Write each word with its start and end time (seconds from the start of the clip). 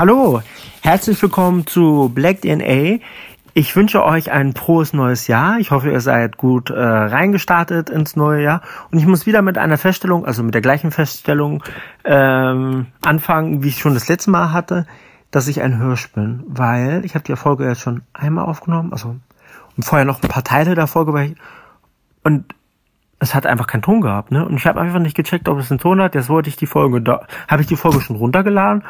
Hallo, 0.00 0.40
herzlich 0.80 1.20
willkommen 1.20 1.66
zu 1.66 2.10
Black 2.14 2.40
DNA. 2.40 3.00
Ich 3.52 3.76
wünsche 3.76 4.02
euch 4.02 4.32
ein 4.32 4.54
frohes 4.54 4.94
neues 4.94 5.26
Jahr. 5.26 5.58
Ich 5.58 5.72
hoffe, 5.72 5.90
ihr 5.90 6.00
seid 6.00 6.38
gut 6.38 6.70
äh, 6.70 6.80
reingestartet 6.80 7.90
ins 7.90 8.16
neue 8.16 8.42
Jahr. 8.42 8.62
Und 8.90 8.98
ich 8.98 9.04
muss 9.04 9.26
wieder 9.26 9.42
mit 9.42 9.58
einer 9.58 9.76
Feststellung, 9.76 10.24
also 10.24 10.42
mit 10.42 10.54
der 10.54 10.62
gleichen 10.62 10.90
Feststellung 10.90 11.62
ähm, 12.04 12.86
anfangen, 13.02 13.62
wie 13.62 13.68
ich 13.68 13.80
schon 13.80 13.92
das 13.92 14.08
letzte 14.08 14.30
Mal 14.30 14.54
hatte, 14.54 14.86
dass 15.30 15.48
ich 15.48 15.60
ein 15.60 15.76
Hirsch 15.76 16.10
bin. 16.12 16.44
Weil 16.46 17.04
ich 17.04 17.14
habe 17.14 17.26
die 17.26 17.36
Folge 17.36 17.68
jetzt 17.68 17.82
schon 17.82 18.00
einmal 18.14 18.46
aufgenommen, 18.46 18.92
also 18.92 19.16
und 19.76 19.82
vorher 19.84 20.06
noch 20.06 20.22
ein 20.22 20.30
paar 20.30 20.44
Teile 20.44 20.74
der 20.74 20.86
Folge. 20.86 21.34
Und 22.24 22.54
es 23.18 23.34
hat 23.34 23.44
einfach 23.44 23.66
keinen 23.66 23.82
Ton 23.82 24.00
gehabt, 24.00 24.32
ne? 24.32 24.46
Und 24.46 24.56
ich 24.56 24.64
habe 24.64 24.80
einfach 24.80 24.98
nicht 24.98 25.14
gecheckt, 25.14 25.46
ob 25.46 25.58
es 25.58 25.70
einen 25.70 25.78
Ton 25.78 26.00
hat. 26.00 26.14
Jetzt 26.14 26.30
wollte 26.30 26.48
ich 26.48 26.56
die 26.56 26.64
Folge, 26.64 27.02
da 27.02 27.26
habe 27.48 27.60
ich 27.60 27.68
die 27.68 27.76
Folge 27.76 28.00
schon 28.00 28.16
runtergeladen 28.16 28.82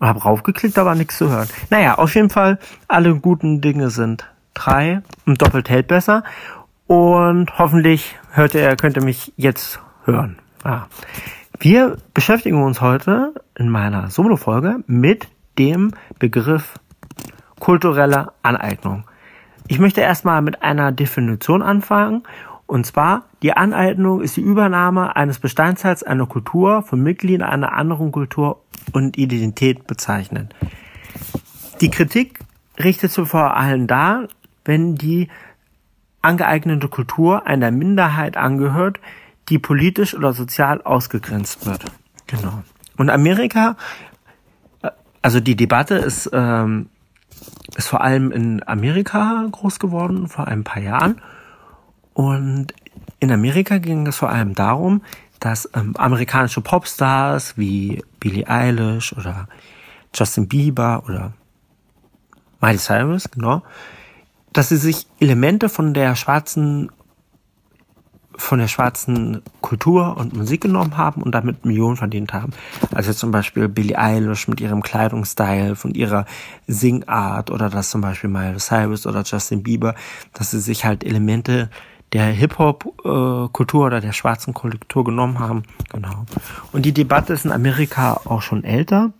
habe 0.00 0.22
raufgeklickt, 0.22 0.76
war 0.76 0.94
nichts 0.94 1.18
zu 1.18 1.30
hören. 1.30 1.48
Naja, 1.70 1.96
auf 1.96 2.14
jeden 2.14 2.30
Fall, 2.30 2.58
alle 2.86 3.16
guten 3.16 3.60
Dinge 3.60 3.90
sind 3.90 4.26
drei 4.54 5.02
und 5.26 5.42
doppelt 5.42 5.68
hält 5.68 5.88
besser. 5.88 6.24
Und 6.86 7.58
hoffentlich 7.58 8.16
hört 8.30 8.54
ihr, 8.54 8.76
könnt 8.76 8.96
ihr 8.96 9.04
mich 9.04 9.32
jetzt 9.36 9.80
hören. 10.04 10.38
Ah. 10.64 10.86
Wir 11.60 11.96
beschäftigen 12.14 12.62
uns 12.62 12.80
heute 12.80 13.34
in 13.56 13.68
meiner 13.68 14.10
Solo-Folge 14.10 14.84
mit 14.86 15.28
dem 15.58 15.92
Begriff 16.18 16.74
kulturelle 17.58 18.32
Aneignung. 18.42 19.04
Ich 19.66 19.78
möchte 19.78 20.00
erstmal 20.00 20.40
mit 20.40 20.62
einer 20.62 20.92
Definition 20.92 21.62
anfangen 21.62 22.22
und 22.68 22.84
zwar, 22.84 23.24
die 23.42 23.54
Aneignung 23.54 24.20
ist 24.20 24.36
die 24.36 24.42
Übernahme 24.42 25.16
eines 25.16 25.38
Bestandteils 25.38 26.02
einer 26.02 26.26
Kultur 26.26 26.82
von 26.82 27.02
Mitgliedern 27.02 27.48
einer 27.48 27.72
anderen 27.72 28.12
Kultur 28.12 28.60
und 28.92 29.18
Identität 29.18 29.86
bezeichnen. 29.86 30.48
Die 31.80 31.90
Kritik 31.90 32.40
richtet 32.78 33.12
sich 33.12 33.28
vor 33.28 33.56
allem 33.56 33.86
da, 33.86 34.26
wenn 34.64 34.96
die 34.96 35.28
angeeignete 36.22 36.88
Kultur 36.88 37.46
einer 37.46 37.70
Minderheit 37.70 38.36
angehört, 38.36 39.00
die 39.48 39.58
politisch 39.58 40.14
oder 40.14 40.32
sozial 40.32 40.82
ausgegrenzt 40.82 41.66
wird. 41.66 41.84
Genau. 42.26 42.62
Und 42.96 43.10
Amerika, 43.10 43.76
also 45.22 45.40
die 45.40 45.56
Debatte 45.56 45.94
ist, 45.94 46.30
ähm, 46.32 46.88
ist 47.76 47.88
vor 47.88 48.02
allem 48.02 48.32
in 48.32 48.66
Amerika 48.66 49.46
groß 49.50 49.78
geworden, 49.78 50.28
vor 50.28 50.48
ein 50.48 50.64
paar 50.64 50.82
Jahren. 50.82 51.20
Und 52.12 52.74
in 53.20 53.30
Amerika 53.30 53.78
ging 53.78 54.06
es 54.06 54.16
vor 54.16 54.30
allem 54.30 54.54
darum, 54.54 55.02
dass 55.40 55.68
ähm, 55.74 55.94
amerikanische 55.96 56.60
Popstars 56.60 57.56
wie 57.56 58.02
Billie 58.20 58.48
Eilish 58.48 59.12
oder 59.12 59.48
Justin 60.14 60.48
Bieber 60.48 61.02
oder 61.06 61.32
Miley 62.60 62.78
Cyrus, 62.78 63.30
genau, 63.30 63.62
dass 64.52 64.70
sie 64.70 64.76
sich 64.76 65.06
Elemente 65.20 65.68
von 65.68 65.94
der 65.94 66.16
schwarzen 66.16 66.90
von 68.38 68.60
der 68.60 68.68
schwarzen 68.68 69.42
Kultur 69.60 70.16
und 70.16 70.32
Musik 70.32 70.60
genommen 70.60 70.96
haben 70.96 71.22
und 71.22 71.32
damit 71.32 71.64
Millionen 71.64 71.96
verdient 71.96 72.32
haben. 72.32 72.52
Also 72.94 73.12
zum 73.12 73.32
Beispiel 73.32 73.68
Billie 73.68 73.98
Eilish 73.98 74.46
mit 74.46 74.60
ihrem 74.60 74.80
Kleidungsstyle, 74.80 75.74
von 75.74 75.92
ihrer 75.92 76.24
Singart 76.68 77.50
oder 77.50 77.68
dass 77.68 77.90
zum 77.90 78.00
Beispiel 78.00 78.30
Miley 78.30 78.58
Cyrus 78.58 79.08
oder 79.08 79.22
Justin 79.22 79.64
Bieber, 79.64 79.96
dass 80.34 80.52
sie 80.52 80.60
sich 80.60 80.84
halt 80.84 81.02
Elemente 81.02 81.68
der 82.12 82.26
Hip-Hop-Kultur 82.26 83.86
oder 83.86 84.00
der 84.00 84.12
schwarzen 84.12 84.54
Kultur 84.54 85.04
genommen 85.04 85.38
haben. 85.38 85.62
Genau. 85.92 86.24
Und 86.72 86.86
die 86.86 86.94
Debatte 86.94 87.32
ist 87.32 87.44
in 87.44 87.52
Amerika 87.52 88.20
auch 88.24 88.42
schon 88.42 88.64
älter. 88.64 89.12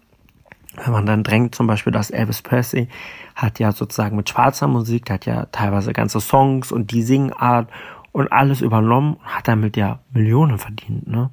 Wenn 0.85 0.93
man 0.93 1.07
dann 1.07 1.25
drängt, 1.25 1.55
zum 1.55 1.67
Beispiel, 1.67 1.93
dass 1.93 2.11
Elvis 2.11 2.41
Presley 2.41 2.89
hat 3.35 3.59
ja 3.59 3.73
sozusagen 3.73 4.17
mit 4.17 4.29
schwarzer 4.29 4.69
Musik, 4.69 5.07
der 5.07 5.15
hat 5.15 5.27
ja 5.27 5.47
teilweise 5.47 5.93
ganze 5.93 6.21
Songs 6.21 6.71
und 6.71 6.93
die 6.93 7.03
Singart 7.03 7.69
und 8.13 8.33
alles 8.33 8.61
übernommen, 8.61 9.17
hat 9.25 9.49
damit 9.49 9.77
ja 9.77 9.99
Millionen 10.13 10.59
verdient, 10.59 11.07
ne? 11.09 11.31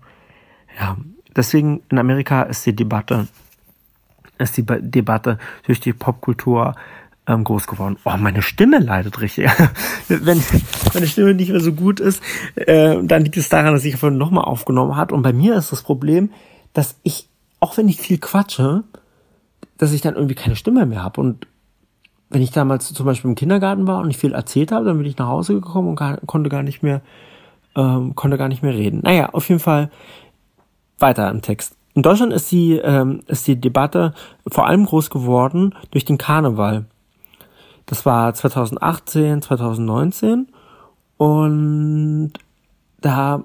Ja. 0.80 0.98
Deswegen 1.36 1.82
in 1.90 2.00
Amerika 2.00 2.44
ist 2.44 2.66
die 2.66 2.76
Debatte, 2.76 3.28
ist 4.38 4.58
die 4.58 4.66
Debatte 4.66 5.38
durch 5.66 5.80
die 5.80 5.94
Popkultur 5.94 6.76
ähm, 7.28 7.44
groß 7.44 7.68
geworden. 7.68 7.98
Oh, 8.06 8.18
meine 8.18 8.42
Stimme 8.42 8.80
leidet 8.80 9.22
richtig. 9.22 9.50
Wenn 10.08 10.42
meine 10.94 11.08
Stimme 11.08 11.34
nicht 11.34 11.50
mehr 11.50 11.62
so 11.62 11.74
gut 11.74 12.00
ist, 12.00 12.22
äh, 12.56 12.98
dann 13.04 13.24
liegt 13.24 13.38
es 13.38 13.50
daran, 13.50 13.74
dass 13.74 13.86
ich 13.86 13.98
vorhin 13.98 14.18
nochmal 14.18 14.46
aufgenommen 14.46 14.96
hat. 14.96 15.12
Und 15.12 15.22
bei 15.22 15.34
mir 15.34 15.56
ist 15.56 15.72
das 15.72 15.82
Problem, 15.82 16.32
dass 16.74 17.00
ich, 17.04 17.30
auch 17.60 17.78
wenn 17.78 17.88
ich 17.88 17.98
viel 17.98 18.20
quatsche, 18.20 18.84
dass 19.78 19.94
ich 19.94 20.02
dann 20.02 20.16
irgendwie 20.16 20.36
keine 20.36 20.56
Stimme 20.56 20.86
mehr 20.86 21.04
habe. 21.04 21.22
Und 21.22 21.48
wenn 22.30 22.42
ich 22.42 22.52
damals 22.52 22.94
zum 22.94 23.06
Beispiel 23.06 23.30
im 23.30 23.36
Kindergarten 23.36 23.88
war 23.88 24.02
und 24.02 24.10
ich 24.10 24.18
viel 24.18 24.34
erzählt 24.34 24.72
habe, 24.72 24.86
dann 24.86 24.98
bin 24.98 25.06
ich 25.06 25.18
nach 25.18 25.28
Hause 25.28 25.54
gekommen 25.56 25.90
und 25.90 25.96
gar, 25.96 26.18
konnte 26.26 26.50
gar 26.50 26.64
nicht 26.64 26.84
mehr, 26.84 27.02
ähm, 27.76 28.16
konnte 28.16 28.38
gar 28.38 28.48
nicht 28.48 28.64
mehr 28.64 28.74
reden. 28.74 29.02
Naja, 29.04 29.30
auf 29.30 29.50
jeden 29.50 29.60
Fall 29.62 29.90
weiter 31.00 31.30
im 31.30 31.42
Text. 31.42 31.76
In 31.94 32.04
Deutschland 32.04 32.34
ist 32.34 32.52
die, 32.52 32.74
ähm, 32.74 33.22
ist 33.28 33.48
die 33.48 33.60
Debatte 33.60 34.14
vor 34.48 34.68
allem 34.68 34.86
groß 34.86 35.10
geworden 35.10 35.74
durch 35.92 36.04
den 36.04 36.18
Karneval. 36.18 36.86
Das 37.86 38.06
war 38.06 38.34
2018, 38.34 39.42
2019 39.42 40.48
und 41.18 42.34
da 43.00 43.44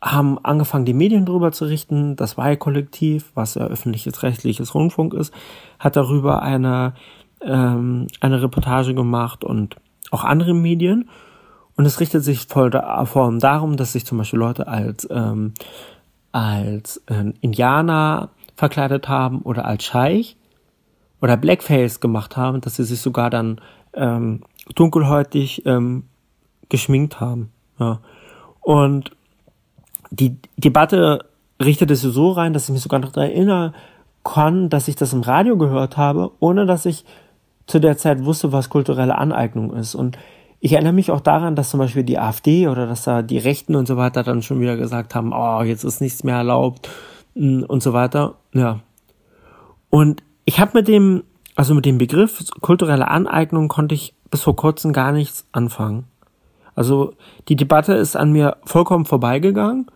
haben 0.00 0.38
angefangen, 0.44 0.84
die 0.84 0.94
Medien 0.94 1.24
darüber 1.24 1.50
zu 1.50 1.64
richten. 1.64 2.14
Das 2.16 2.36
Wahlkollektiv, 2.36 3.32
was 3.34 3.54
ja 3.54 3.62
öffentliches 3.64 4.22
rechtliches 4.22 4.74
Rundfunk 4.74 5.14
ist, 5.14 5.32
hat 5.78 5.96
darüber 5.96 6.42
eine, 6.42 6.94
ähm, 7.40 8.06
eine 8.20 8.42
Reportage 8.42 8.94
gemacht 8.94 9.44
und 9.44 9.76
auch 10.10 10.24
andere 10.24 10.54
Medien. 10.54 11.08
Und 11.76 11.86
es 11.86 12.00
richtet 12.00 12.22
sich 12.22 12.46
da, 12.46 13.04
vor 13.06 13.24
allem 13.24 13.40
darum, 13.40 13.76
dass 13.76 13.92
sich 13.92 14.04
zum 14.04 14.18
Beispiel 14.18 14.38
Leute 14.38 14.68
als, 14.68 15.08
ähm, 15.10 15.54
als 16.30 16.98
äh, 17.06 17.32
Indianer 17.40 18.28
verkleidet 18.56 19.08
haben 19.08 19.40
oder 19.40 19.64
als 19.64 19.84
Scheich 19.84 20.36
oder 21.20 21.36
Blackface 21.36 22.00
gemacht 22.00 22.36
haben, 22.36 22.60
dass 22.60 22.76
sie 22.76 22.84
sich 22.84 23.00
sogar 23.00 23.30
dann 23.30 23.60
ähm, 23.94 24.42
dunkelhäutig 24.74 25.64
ähm, 25.66 26.04
geschminkt 26.68 27.20
haben. 27.20 27.50
Ja. 27.78 28.00
Und 28.60 29.10
die 30.10 30.36
Debatte 30.56 31.24
richtete 31.62 31.96
sich 31.96 32.12
so 32.12 32.32
rein, 32.32 32.52
dass 32.52 32.68
ich 32.68 32.72
mich 32.72 32.82
sogar 32.82 33.00
noch 33.00 33.12
daran 33.12 33.30
erinnern 33.30 33.74
kann, 34.24 34.70
dass 34.70 34.88
ich 34.88 34.96
das 34.96 35.12
im 35.12 35.20
Radio 35.20 35.56
gehört 35.56 35.96
habe, 35.96 36.32
ohne 36.40 36.66
dass 36.66 36.86
ich 36.86 37.04
zu 37.66 37.78
der 37.78 37.96
Zeit 37.96 38.24
wusste, 38.24 38.52
was 38.52 38.70
kulturelle 38.70 39.16
Aneignung 39.18 39.74
ist. 39.74 39.94
Und 39.94 40.18
ich 40.60 40.72
erinnere 40.72 40.94
mich 40.94 41.10
auch 41.10 41.20
daran, 41.20 41.56
dass 41.56 41.70
zum 41.70 41.78
Beispiel 41.78 42.04
die 42.04 42.18
AfD 42.18 42.68
oder 42.68 42.86
dass 42.86 43.04
da 43.04 43.22
die 43.22 43.38
Rechten 43.38 43.74
und 43.74 43.86
so 43.86 43.96
weiter 43.96 44.22
dann 44.22 44.42
schon 44.42 44.60
wieder 44.60 44.76
gesagt 44.76 45.14
haben, 45.14 45.32
oh, 45.34 45.62
jetzt 45.62 45.84
ist 45.84 46.00
nichts 46.00 46.24
mehr 46.24 46.36
erlaubt 46.36 46.88
mm, 47.34 47.64
und 47.64 47.82
so 47.82 47.92
weiter. 47.92 48.36
Ja. 48.54 48.80
Und 49.90 50.22
ich 50.44 50.60
habe 50.60 50.72
mit 50.74 50.88
dem, 50.88 51.24
also 51.54 51.74
mit 51.74 51.84
dem 51.84 51.98
Begriff 51.98 52.44
kulturelle 52.60 53.08
Aneignung 53.08 53.68
konnte 53.68 53.94
ich 53.94 54.14
bis 54.30 54.42
vor 54.42 54.56
kurzem 54.56 54.92
gar 54.92 55.12
nichts 55.12 55.46
anfangen. 55.52 56.04
Also 56.74 57.14
die 57.48 57.56
Debatte 57.56 57.94
ist 57.94 58.16
an 58.16 58.32
mir 58.32 58.56
vollkommen 58.64 59.04
vorbeigegangen. 59.04 59.86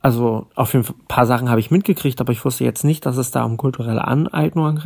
Also 0.00 0.46
auf 0.56 0.72
jeden 0.72 0.84
Fall 0.84 0.96
ein 0.98 1.06
paar 1.06 1.26
Sachen 1.26 1.48
habe 1.48 1.60
ich 1.60 1.70
mitgekriegt, 1.70 2.20
aber 2.20 2.32
ich 2.32 2.44
wusste 2.44 2.64
jetzt 2.64 2.84
nicht, 2.84 3.06
dass 3.06 3.16
es 3.16 3.30
da 3.30 3.44
um 3.44 3.56
kulturelle 3.56 4.06
Aneignung 4.06 4.80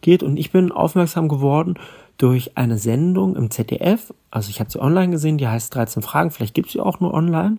geht. 0.00 0.22
Und 0.22 0.36
ich 0.36 0.52
bin 0.52 0.70
aufmerksam 0.70 1.28
geworden 1.28 1.74
durch 2.18 2.56
eine 2.56 2.78
Sendung 2.78 3.34
im 3.34 3.50
ZDF. 3.50 4.12
Also 4.30 4.50
ich 4.50 4.60
habe 4.60 4.70
sie 4.70 4.80
online 4.80 5.10
gesehen, 5.10 5.38
die 5.38 5.48
heißt 5.48 5.74
13 5.74 6.02
Fragen. 6.02 6.30
Vielleicht 6.30 6.54
gibt 6.54 6.70
sie 6.70 6.80
auch 6.80 7.00
nur 7.00 7.14
online. 7.14 7.58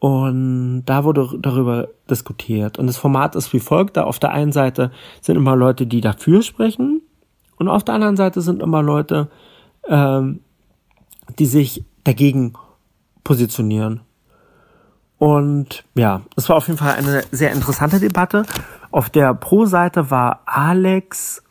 Und 0.00 0.84
da 0.86 1.02
wurde 1.02 1.28
darüber 1.40 1.88
diskutiert. 2.08 2.78
Und 2.78 2.86
das 2.86 2.96
Format 2.96 3.34
ist 3.34 3.52
wie 3.52 3.60
folgt. 3.60 3.96
Da 3.96 4.04
auf 4.04 4.18
der 4.18 4.30
einen 4.30 4.52
Seite 4.52 4.92
sind 5.20 5.36
immer 5.36 5.56
Leute, 5.56 5.86
die 5.86 6.00
dafür 6.00 6.42
sprechen. 6.42 7.02
Und 7.56 7.68
auf 7.68 7.82
der 7.82 7.96
anderen 7.96 8.16
Seite 8.16 8.40
sind 8.40 8.62
immer 8.62 8.82
Leute, 8.82 9.28
ähm, 9.88 10.40
die 11.38 11.46
sich 11.46 11.84
dagegen 12.04 12.54
positionieren. 13.24 14.00
Und 15.18 15.84
ja, 15.94 16.22
es 16.36 16.48
war 16.48 16.56
auf 16.56 16.68
jeden 16.68 16.78
Fall 16.78 16.94
eine 16.94 17.24
sehr 17.32 17.52
interessante 17.52 17.98
Debatte. 17.98 18.44
Auf 18.92 19.10
der 19.10 19.34
Pro-Seite 19.34 20.12
war 20.12 20.42
Alex, 20.46 21.42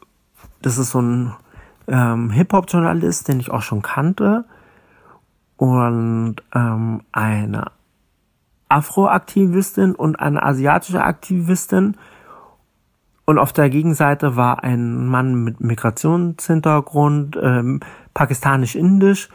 das 0.62 0.78
ist 0.78 0.92
so 0.92 1.02
ein 1.02 1.34
ähm, 1.88 2.32
Hip-Hop-Journalist, 2.32 3.28
den 3.28 3.42
ich 3.42 3.52
auch 3.52 3.62
schon 3.62 3.82
kannte. 3.82 4.46
Und 5.58 6.38
ähm, 6.56 7.02
eine 7.12 7.72
Afroaktivistin 8.70 9.96
und 9.96 10.18
eine 10.18 10.44
asiatische 10.44 11.04
Aktivistin. 11.04 11.98
Und 13.26 13.40
auf 13.40 13.52
der 13.52 13.70
Gegenseite 13.70 14.36
war 14.36 14.64
ein 14.64 15.08
Mann 15.08 15.44
mit 15.44 15.60
Migrationshintergrund, 15.60 17.38
ähm, 17.42 17.82
pakistanisch-indisch. 18.14 19.30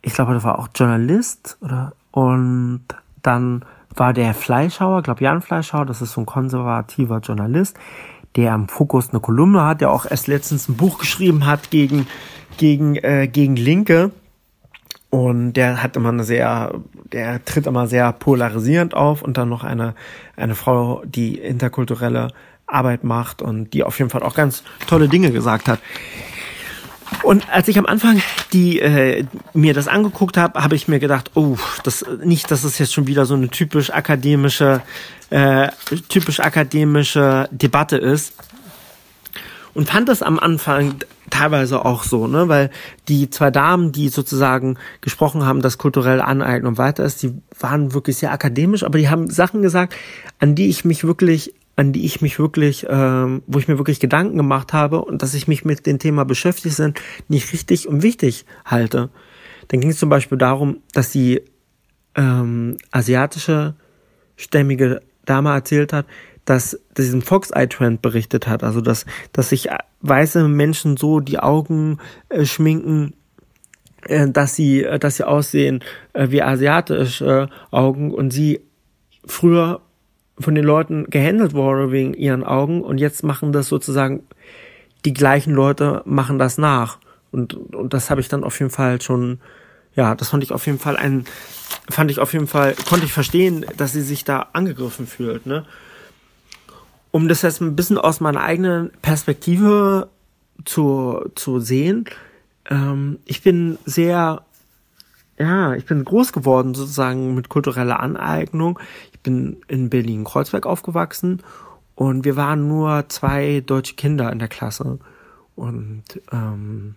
Ich 0.00 0.14
glaube, 0.14 0.34
das 0.34 0.44
war 0.44 0.58
auch 0.58 0.68
Journalist, 0.74 1.58
oder? 1.60 1.92
Und 2.12 2.84
dann 3.22 3.64
war 3.94 4.12
der 4.12 4.34
Fleischhauer, 4.34 5.02
glaube 5.02 5.22
Jan 5.24 5.42
Fleischhauer, 5.42 5.86
das 5.86 6.02
ist 6.02 6.12
so 6.12 6.20
ein 6.22 6.26
konservativer 6.26 7.18
Journalist, 7.18 7.78
der 8.36 8.52
am 8.52 8.68
Fokus 8.68 9.10
eine 9.10 9.20
Kolumne 9.20 9.64
hat, 9.64 9.80
der 9.80 9.90
auch 9.90 10.06
erst 10.06 10.26
letztens 10.26 10.68
ein 10.68 10.76
Buch 10.76 10.98
geschrieben 10.98 11.46
hat 11.46 11.70
gegen 11.70 12.06
gegen 12.56 12.96
äh, 12.96 13.28
gegen 13.28 13.56
Linke 13.56 14.10
und 15.12 15.52
der 15.52 15.82
hat 15.82 15.94
immer 15.96 16.08
eine 16.08 16.24
sehr, 16.24 16.72
der 17.12 17.44
tritt 17.44 17.66
immer 17.66 17.86
sehr 17.86 18.14
polarisierend 18.14 18.94
auf 18.94 19.20
und 19.20 19.36
dann 19.36 19.50
noch 19.50 19.62
eine, 19.62 19.94
eine 20.36 20.54
Frau, 20.54 21.02
die 21.04 21.36
interkulturelle 21.36 22.28
Arbeit 22.66 23.04
macht 23.04 23.42
und 23.42 23.74
die 23.74 23.84
auf 23.84 23.98
jeden 23.98 24.10
Fall 24.10 24.22
auch 24.22 24.34
ganz 24.34 24.62
tolle 24.86 25.10
Dinge 25.10 25.30
gesagt 25.30 25.68
hat. 25.68 25.80
Und 27.22 27.46
als 27.52 27.68
ich 27.68 27.78
am 27.78 27.84
Anfang 27.84 28.22
die 28.54 28.80
äh, 28.80 29.26
mir 29.52 29.74
das 29.74 29.86
angeguckt 29.86 30.38
habe, 30.38 30.62
habe 30.62 30.76
ich 30.76 30.88
mir 30.88 30.98
gedacht, 30.98 31.32
oh, 31.34 31.58
das 31.84 32.06
nicht, 32.24 32.50
dass 32.50 32.64
es 32.64 32.78
jetzt 32.78 32.94
schon 32.94 33.06
wieder 33.06 33.26
so 33.26 33.34
eine 33.34 33.50
typisch 33.50 33.90
akademische, 33.90 34.80
äh, 35.28 35.68
typisch 36.08 36.40
akademische 36.40 37.50
Debatte 37.50 37.98
ist. 37.98 38.32
Und 39.74 39.90
fand 39.90 40.08
das 40.08 40.22
am 40.22 40.38
Anfang 40.38 40.94
teilweise 41.32 41.84
auch 41.84 42.04
so, 42.04 42.26
ne, 42.26 42.48
weil 42.48 42.70
die 43.08 43.30
zwei 43.30 43.50
Damen, 43.50 43.90
die 43.90 44.08
sozusagen 44.08 44.76
gesprochen 45.00 45.44
haben, 45.44 45.62
dass 45.62 45.78
kulturelle 45.78 46.24
Aneignung 46.24 46.78
weiter 46.78 47.04
ist, 47.04 47.22
die 47.22 47.32
waren 47.58 47.94
wirklich 47.94 48.18
sehr 48.18 48.32
akademisch, 48.32 48.84
aber 48.84 48.98
die 48.98 49.08
haben 49.08 49.30
Sachen 49.30 49.62
gesagt, 49.62 49.96
an 50.38 50.54
die 50.54 50.68
ich 50.68 50.84
mich 50.84 51.04
wirklich 51.04 51.54
an 51.74 51.94
die 51.94 52.04
ich 52.04 52.20
mich 52.20 52.38
wirklich, 52.38 52.86
ähm, 52.90 53.42
wo 53.46 53.58
ich 53.58 53.66
mir 53.66 53.78
wirklich 53.78 53.98
Gedanken 53.98 54.36
gemacht 54.36 54.74
habe 54.74 55.02
und 55.02 55.22
dass 55.22 55.32
ich 55.32 55.48
mich 55.48 55.64
mit 55.64 55.86
dem 55.86 55.98
Thema 55.98 56.26
beschäftigt 56.26 56.76
sind, 56.76 57.00
nicht 57.28 57.50
richtig 57.50 57.88
und 57.88 58.02
wichtig 58.02 58.44
halte. 58.66 59.08
Dann 59.68 59.80
ging 59.80 59.88
es 59.88 59.98
zum 59.98 60.10
Beispiel 60.10 60.36
darum, 60.36 60.80
dass 60.92 61.12
die 61.12 61.40
ähm, 62.14 62.76
asiatische 62.90 63.74
stämmige 64.36 65.00
Dame 65.24 65.50
erzählt 65.50 65.94
hat, 65.94 66.04
dass 66.44 66.80
diesen 66.96 67.22
Fox-Eye-Trend 67.22 68.02
berichtet 68.02 68.46
hat, 68.46 68.64
also 68.64 68.80
dass, 68.80 69.06
dass 69.32 69.50
sich 69.50 69.68
weiße 70.00 70.48
Menschen 70.48 70.96
so 70.96 71.20
die 71.20 71.38
Augen 71.38 71.98
äh, 72.28 72.44
schminken, 72.44 73.14
äh, 74.06 74.28
dass 74.28 74.56
sie, 74.56 74.82
äh, 74.82 74.98
dass 74.98 75.16
sie 75.16 75.26
aussehen 75.26 75.84
äh, 76.12 76.30
wie 76.30 76.42
asiatische 76.42 77.48
Augen 77.70 78.12
und 78.12 78.32
sie 78.32 78.60
früher 79.24 79.80
von 80.38 80.54
den 80.54 80.64
Leuten 80.64 81.08
gehandelt 81.10 81.54
wurde 81.54 81.92
wegen 81.92 82.14
ihren 82.14 82.42
Augen 82.42 82.82
und 82.82 82.98
jetzt 82.98 83.22
machen 83.22 83.52
das 83.52 83.68
sozusagen 83.68 84.24
die 85.04 85.12
gleichen 85.12 85.52
Leute 85.52 86.02
machen 86.04 86.38
das 86.38 86.58
nach 86.58 86.98
und 87.30 87.54
und 87.54 87.94
das 87.94 88.10
habe 88.10 88.20
ich 88.20 88.28
dann 88.28 88.42
auf 88.42 88.58
jeden 88.58 88.70
Fall 88.70 89.00
schon 89.00 89.40
ja, 89.94 90.14
das 90.14 90.30
fand 90.30 90.42
ich 90.42 90.52
auf 90.52 90.66
jeden 90.66 90.78
Fall 90.78 90.96
ein 90.96 91.24
fand 91.88 92.10
ich 92.10 92.18
auf 92.18 92.32
jeden 92.32 92.46
Fall 92.46 92.74
konnte 92.88 93.04
ich 93.04 93.12
verstehen, 93.12 93.66
dass 93.76 93.92
sie 93.92 94.02
sich 94.02 94.24
da 94.24 94.48
angegriffen 94.52 95.06
fühlt, 95.06 95.46
ne? 95.46 95.64
Um 97.12 97.28
das 97.28 97.42
jetzt 97.42 97.60
ein 97.60 97.76
bisschen 97.76 97.98
aus 97.98 98.20
meiner 98.20 98.40
eigenen 98.40 98.90
Perspektive 99.02 100.08
zu, 100.64 101.30
zu 101.36 101.60
sehen, 101.60 102.06
ähm, 102.68 103.18
ich 103.26 103.42
bin 103.42 103.78
sehr, 103.84 104.42
ja, 105.38 105.74
ich 105.74 105.84
bin 105.84 106.04
groß 106.04 106.32
geworden 106.32 106.74
sozusagen 106.74 107.34
mit 107.34 107.48
kultureller 107.48 108.00
Aneignung. 108.00 108.80
Ich 109.12 109.20
bin 109.20 109.58
in 109.68 109.90
Berlin-Kreuzberg 109.90 110.66
aufgewachsen 110.66 111.42
und 111.94 112.24
wir 112.24 112.36
waren 112.36 112.66
nur 112.66 113.08
zwei 113.08 113.62
deutsche 113.64 113.94
Kinder 113.94 114.32
in 114.32 114.38
der 114.38 114.48
Klasse. 114.48 114.98
Und 115.54 116.04
ähm, 116.32 116.94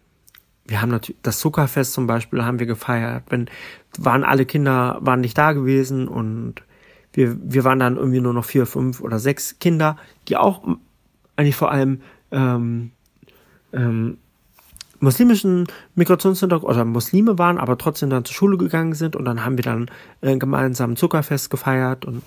wir 0.66 0.82
haben 0.82 0.90
natürlich 0.90 1.20
das 1.24 1.40
Zuckerfest 1.40 1.94
zum 1.94 2.08
Beispiel 2.08 2.44
haben 2.44 2.60
wir 2.60 2.66
gefeiert. 2.66 3.24
Wenn 3.30 3.50
waren 3.98 4.24
alle 4.24 4.46
Kinder 4.46 4.98
waren 5.02 5.22
nicht 5.22 5.38
da 5.38 5.52
gewesen 5.52 6.08
und 6.08 6.56
wir, 7.16 7.38
wir 7.42 7.64
waren 7.64 7.80
dann 7.80 7.98
irgendwie 7.98 8.22
nur 8.22 8.34
noch 8.34 8.46
vier, 8.46 8.66
fünf 8.66 9.02
oder 9.02 9.20
sechs 9.20 9.58
Kinder, 9.60 9.98
die 10.28 10.38
auch 10.38 10.64
eigentlich 11.36 11.56
vor 11.56 11.72
allem 11.72 12.02
ähm, 12.32 12.92
ähm, 13.74 14.18
muslimischen 15.00 15.68
Migrationshintergrund 15.96 16.70
oder 16.74 16.86
Muslime 16.86 17.38
waren, 17.38 17.58
aber 17.58 17.78
trotzdem 17.78 18.10
dann 18.10 18.26
zur 18.26 18.36
Schule 18.36 18.58
gegangen 18.58 18.94
sind 18.94 19.16
und 19.16 19.26
dann 19.26 19.46
haben 19.46 19.58
wir 19.58 19.64
dann 19.64 19.90
äh, 20.22 20.38
gemeinsam 20.38 20.96
Zuckerfest 20.96 21.50
gefeiert 21.50 22.06
und 22.06 22.24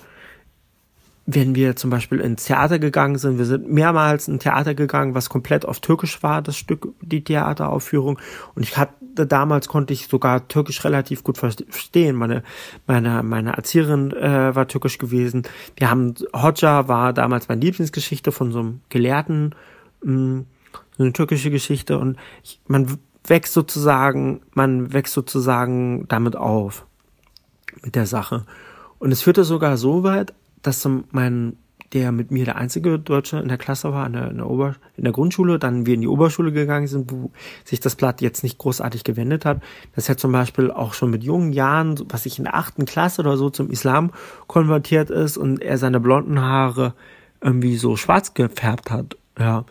wenn 1.30 1.54
wir 1.54 1.76
zum 1.76 1.90
Beispiel 1.90 2.20
ins 2.20 2.46
Theater 2.46 2.78
gegangen 2.78 3.19
sind, 3.19 3.36
wir 3.36 3.44
sind 3.44 3.70
mehrmals 3.70 4.28
in 4.28 4.38
Theater 4.38 4.75
gegangen, 4.75 5.14
was 5.14 5.28
komplett 5.28 5.66
auf 5.66 5.78
Türkisch 5.80 6.22
war, 6.22 6.40
das 6.40 6.56
Stück, 6.56 6.88
die 7.02 7.22
Theateraufführung. 7.22 8.19
Und 8.54 8.62
ich 8.62 8.78
hatte 8.78 9.26
damals 9.26 9.69
konnte 9.69 9.92
ich 9.92 10.08
sogar 10.08 10.48
Türkisch 10.48 10.82
relativ 10.84 11.22
gut 11.25 11.36
verstehen. 11.36 12.16
Meine 12.16 12.44
meine 12.86 13.22
meine 13.22 13.52
Erzieherin 13.52 14.10
äh, 14.12 14.54
war 14.54 14.69
türkisch 14.69 14.96
gewesen. 14.96 15.42
Wir 15.76 15.90
haben 15.90 16.14
Hodja 16.32 16.88
war 16.88 17.12
damals 17.12 17.46
meine 17.46 17.60
Lieblingsgeschichte 17.60 18.32
von 18.32 18.50
so 18.50 18.60
einem 18.60 18.81
Gelehrten, 18.88 19.54
mh, 20.02 20.14
mm, 20.14 20.46
so 20.96 21.02
eine 21.02 21.12
türkische 21.12 21.50
Geschichte 21.50 21.98
und 21.98 22.16
ich, 22.42 22.58
man 22.69 22.98
wächst 23.26 23.52
sozusagen, 23.52 24.40
man 24.54 24.94
wächst 24.94 25.12
sozusagen 25.12 26.08
damit 26.08 26.36
auf 26.36 26.86
mit 27.82 27.96
der 27.96 28.06
Sache. 28.06 28.46
Und 28.98 29.12
es 29.12 29.20
führte 29.20 29.44
sogar 29.44 29.76
so 29.76 30.02
weit, 30.04 30.32
dass 30.62 30.88
mein 31.10 31.56
der 31.93 32.12
mit 32.12 32.31
mir 32.31 32.44
der 32.44 32.56
einzige 32.56 32.99
Deutsche 32.99 33.38
in 33.38 33.49
der 33.49 33.56
Klasse 33.56 33.93
war, 33.93 34.06
in 34.06 34.12
der, 34.12 34.31
in 34.31 34.37
der, 34.37 34.50
Ober, 34.50 34.76
in 34.96 35.05
der 35.05 35.12
Grundschule, 35.12 35.58
dann 35.58 35.87
wir 35.87 35.94
in 35.94 36.02
die 36.02 36.08
Oberschule 36.08 36.52
gegangen 36.52 36.87
sind, 36.87 37.10
wo 37.10 37.31
sich 37.64 37.81
das 37.81 37.94
Blatt 37.94 38.20
jetzt 38.20 38.43
nicht 38.43 38.58
großartig 38.58 39.05
gewendet 39.05 39.44
hat, 39.44 39.62
dass 39.94 40.08
er 40.08 40.16
zum 40.16 40.32
Beispiel 40.32 40.70
auch 40.70 40.93
schon 40.93 41.10
mit 41.10 41.25
jungen 41.25 41.52
Jahren, 41.52 41.99
was 42.08 42.26
ich 42.26 42.38
in 42.38 42.44
der 42.44 42.56
achten 42.56 42.84
Klasse 42.84 43.22
oder 43.22 43.37
so 43.37 43.49
zum 43.49 43.70
Islam 43.70 44.12
konvertiert 44.46 45.10
ist 45.10 45.37
und 45.37 45.62
er 45.62 45.78
seine 45.78 46.00
blonden 46.00 46.40
Haare 46.40 46.94
irgendwie 47.40 47.76
so 47.76 47.96
schwarz 47.96 48.34
gefärbt 48.34 48.90
hat, 48.90 49.16
ja. 49.38 49.64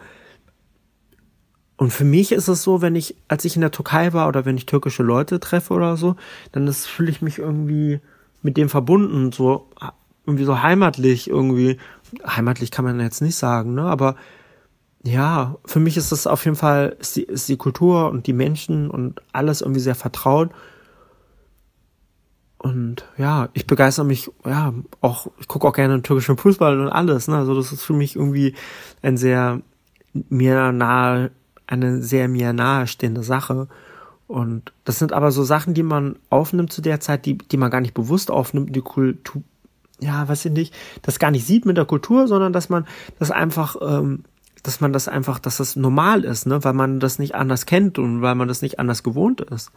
Und 1.80 1.94
für 1.94 2.06
mich 2.06 2.32
ist 2.32 2.48
es 2.48 2.64
so, 2.64 2.82
wenn 2.82 2.96
ich, 2.96 3.16
als 3.28 3.46
ich 3.46 3.56
in 3.56 3.62
der 3.62 3.70
Türkei 3.70 4.12
war 4.12 4.28
oder 4.28 4.46
wenn 4.46 4.58
ich 4.58 4.66
türkische 4.66 5.04
Leute 5.04 5.40
treffe 5.40 5.76
oder 5.76 5.96
so, 5.96 6.16
dann 6.52 6.72
fühle 6.74 7.12
ich 7.12 7.22
mich 7.22 7.38
irgendwie 7.38 8.00
mit 8.42 8.58
dem 8.58 8.68
verbunden, 8.68 9.32
so 9.32 9.70
irgendwie 10.28 10.46
so 10.46 10.62
heimatlich 10.62 11.30
irgendwie. 11.30 11.78
Heimatlich 12.26 12.72
kann 12.72 12.86
man 12.86 13.00
jetzt 13.00 13.22
nicht 13.22 13.36
sagen, 13.36 13.74
ne? 13.74 13.84
Aber 13.84 14.16
ja, 15.04 15.56
für 15.66 15.80
mich 15.80 15.98
ist 15.98 16.12
das 16.12 16.28
auf 16.28 16.44
jeden 16.46 16.58
Fall, 16.58 16.96
ist 17.00 17.16
die, 17.16 17.24
ist 17.24 17.48
die 17.50 17.58
Kultur 17.58 18.10
und 18.10 18.28
die 18.28 18.34
Menschen 18.34 18.90
und 18.90 19.22
alles 19.32 19.62
irgendwie 19.62 19.80
sehr 19.80 19.96
vertraut. 19.96 20.52
Und 22.58 23.06
ja, 23.18 23.50
ich 23.54 23.68
begeister 23.68 24.04
mich, 24.04 24.30
ja, 24.46 24.74
auch, 25.00 25.28
ich 25.40 25.48
gucke 25.48 25.68
auch 25.68 25.74
gerne 25.74 26.02
türkischen 26.02 26.38
Fußball 26.38 26.80
und 26.80 26.90
alles, 26.90 27.28
ne? 27.28 27.38
Also 27.38 27.56
das 27.56 27.72
ist 27.72 27.84
für 27.84 27.94
mich 27.94 28.16
irgendwie 28.16 28.56
ein 29.02 29.16
sehr 29.16 29.62
mir 30.30 30.72
nahe, 30.72 31.32
eine 31.68 32.02
sehr 32.02 32.28
mir 32.28 32.54
nahestehende 32.54 33.24
Sache. 33.24 33.68
Und 34.28 34.74
das 34.84 35.00
sind 35.00 35.14
aber 35.14 35.32
so 35.32 35.44
Sachen, 35.44 35.74
die 35.74 35.84
man 35.84 36.18
aufnimmt 36.30 36.74
zu 36.74 36.82
der 36.82 37.00
Zeit, 37.00 37.26
die, 37.26 37.38
die 37.38 37.58
man 37.58 37.72
gar 37.72 37.82
nicht 37.82 37.94
bewusst 37.94 38.30
aufnimmt, 38.30 38.76
die 38.76 38.82
Kultur, 38.82 39.42
ja, 40.00 40.28
weiß 40.28 40.46
ich 40.46 40.52
nicht, 40.52 40.74
das 41.02 41.20
gar 41.20 41.32
nicht 41.32 41.46
sieht 41.46 41.66
mit 41.66 41.78
der 41.78 41.86
Kultur, 41.86 42.28
sondern 42.28 42.54
dass 42.54 42.70
man 42.70 42.86
das 43.20 43.32
einfach, 43.32 43.76
ähm, 43.82 44.24
dass 44.64 44.82
man 44.82 44.94
das 44.94 45.08
einfach, 45.08 45.40
dass 45.40 45.58
das 45.58 45.76
normal 45.76 46.24
ist, 46.24 46.46
ne, 46.46 46.64
weil 46.64 46.74
man 46.74 47.00
das 47.00 47.20
nicht 47.20 47.36
anders 47.36 47.66
kennt 47.66 48.00
und 48.00 48.22
weil 48.22 48.36
man 48.36 48.48
das 48.48 48.62
nicht 48.62 48.80
anders 48.80 49.04
gewohnt 49.04 49.42
ist. 49.42 49.72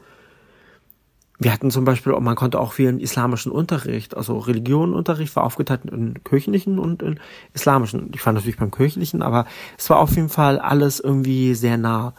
Wir 1.43 1.55
hatten 1.55 1.71
zum 1.71 1.87
Beispiel, 1.87 2.13
man 2.21 2.37
konnte 2.37 2.61
auch 2.61 2.75
viel 2.75 3.01
islamischen 3.01 3.51
Unterricht, 3.51 4.15
also 4.15 4.37
Religionenunterricht 4.37 5.35
war 5.37 5.45
aufgeteilt 5.45 5.87
in 5.87 6.23
kirchlichen 6.23 6.79
und 6.79 7.03
in 7.03 7.19
islamischen. 7.55 8.11
Ich 8.15 8.21
fand 8.21 8.35
natürlich 8.35 8.59
beim 8.59 8.71
kirchlichen, 8.71 9.23
aber 9.23 9.47
es 9.79 9.89
war 9.89 10.01
auf 10.01 10.15
jeden 10.17 10.29
Fall 10.29 10.59
alles 10.59 11.01
irgendwie 11.01 11.55
sehr 11.55 11.79
nah. 11.79 12.13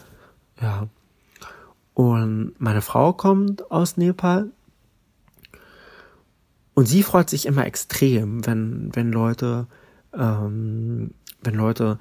Ja. 0.60 0.88
Und 1.94 2.54
meine 2.58 2.82
Frau 2.82 3.14
kommt 3.14 3.70
aus 3.70 3.96
Nepal 3.96 4.50
und 6.74 6.88
sie 6.88 7.04
freut 7.04 7.30
sich 7.30 7.46
immer 7.46 7.66
extrem, 7.66 8.46
wenn, 8.46 8.90
wenn 8.94 9.12
Leute, 9.12 9.68
ähm, 10.18 11.12
wenn 11.42 11.56
Leute 11.56 12.00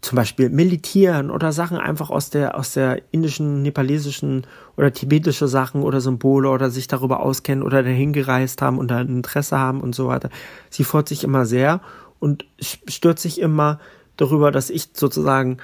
zum 0.00 0.16
Beispiel 0.16 0.48
militieren 0.48 1.30
oder 1.30 1.52
Sachen 1.52 1.76
einfach 1.76 2.10
aus 2.10 2.30
der, 2.30 2.56
aus 2.58 2.72
der 2.72 3.02
indischen, 3.12 3.62
nepalesischen 3.62 4.46
oder 4.76 4.92
tibetische 4.92 5.46
Sachen 5.46 5.82
oder 5.82 6.00
Symbole 6.00 6.48
oder 6.48 6.70
sich 6.70 6.88
darüber 6.88 7.20
auskennen 7.20 7.62
oder 7.62 7.82
dahin 7.82 8.12
gereist 8.12 8.62
haben 8.62 8.78
und 8.78 8.90
da 8.90 8.98
ein 8.98 9.08
Interesse 9.08 9.58
haben 9.58 9.80
und 9.80 9.94
so 9.94 10.08
weiter. 10.08 10.30
Sie 10.70 10.84
freut 10.84 11.08
sich 11.08 11.22
immer 11.22 11.44
sehr 11.44 11.80
und 12.18 12.46
stört 12.60 13.18
sich 13.18 13.40
immer 13.40 13.78
darüber, 14.16 14.50
dass 14.50 14.70
ich 14.70 14.90
sozusagen 14.94 15.58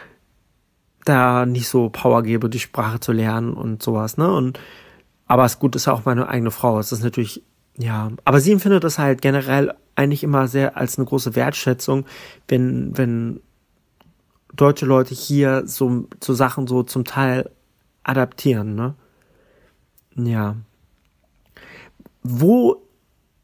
da 1.04 1.46
nicht 1.46 1.68
so 1.68 1.88
Power 1.88 2.22
gebe, 2.22 2.50
die 2.50 2.58
Sprache 2.58 3.00
zu 3.00 3.12
lernen 3.12 3.54
und 3.54 3.82
sowas, 3.82 4.16
ne? 4.16 4.30
Und, 4.30 4.58
aber 5.26 5.44
es 5.44 5.58
gut 5.58 5.76
ist 5.76 5.86
ja 5.86 5.92
auch 5.92 6.04
meine 6.04 6.28
eigene 6.28 6.50
Frau. 6.50 6.78
Es 6.78 6.92
ist 6.92 7.02
natürlich 7.02 7.42
ja, 7.78 8.10
aber 8.24 8.40
sie 8.40 8.52
empfindet 8.52 8.84
das 8.84 8.98
halt 8.98 9.20
generell 9.20 9.74
eigentlich 9.94 10.22
immer 10.22 10.48
sehr 10.48 10.76
als 10.76 10.98
eine 10.98 11.06
große 11.06 11.34
Wertschätzung, 11.34 12.04
wenn, 12.48 12.96
wenn 12.96 13.40
deutsche 14.54 14.86
Leute 14.86 15.14
hier 15.14 15.66
so, 15.66 16.06
so 16.22 16.34
Sachen 16.34 16.66
so 16.66 16.82
zum 16.82 17.04
Teil 17.04 17.50
adaptieren, 18.02 18.74
ne? 18.74 18.94
Ja. 20.16 20.56
Wo 22.22 22.82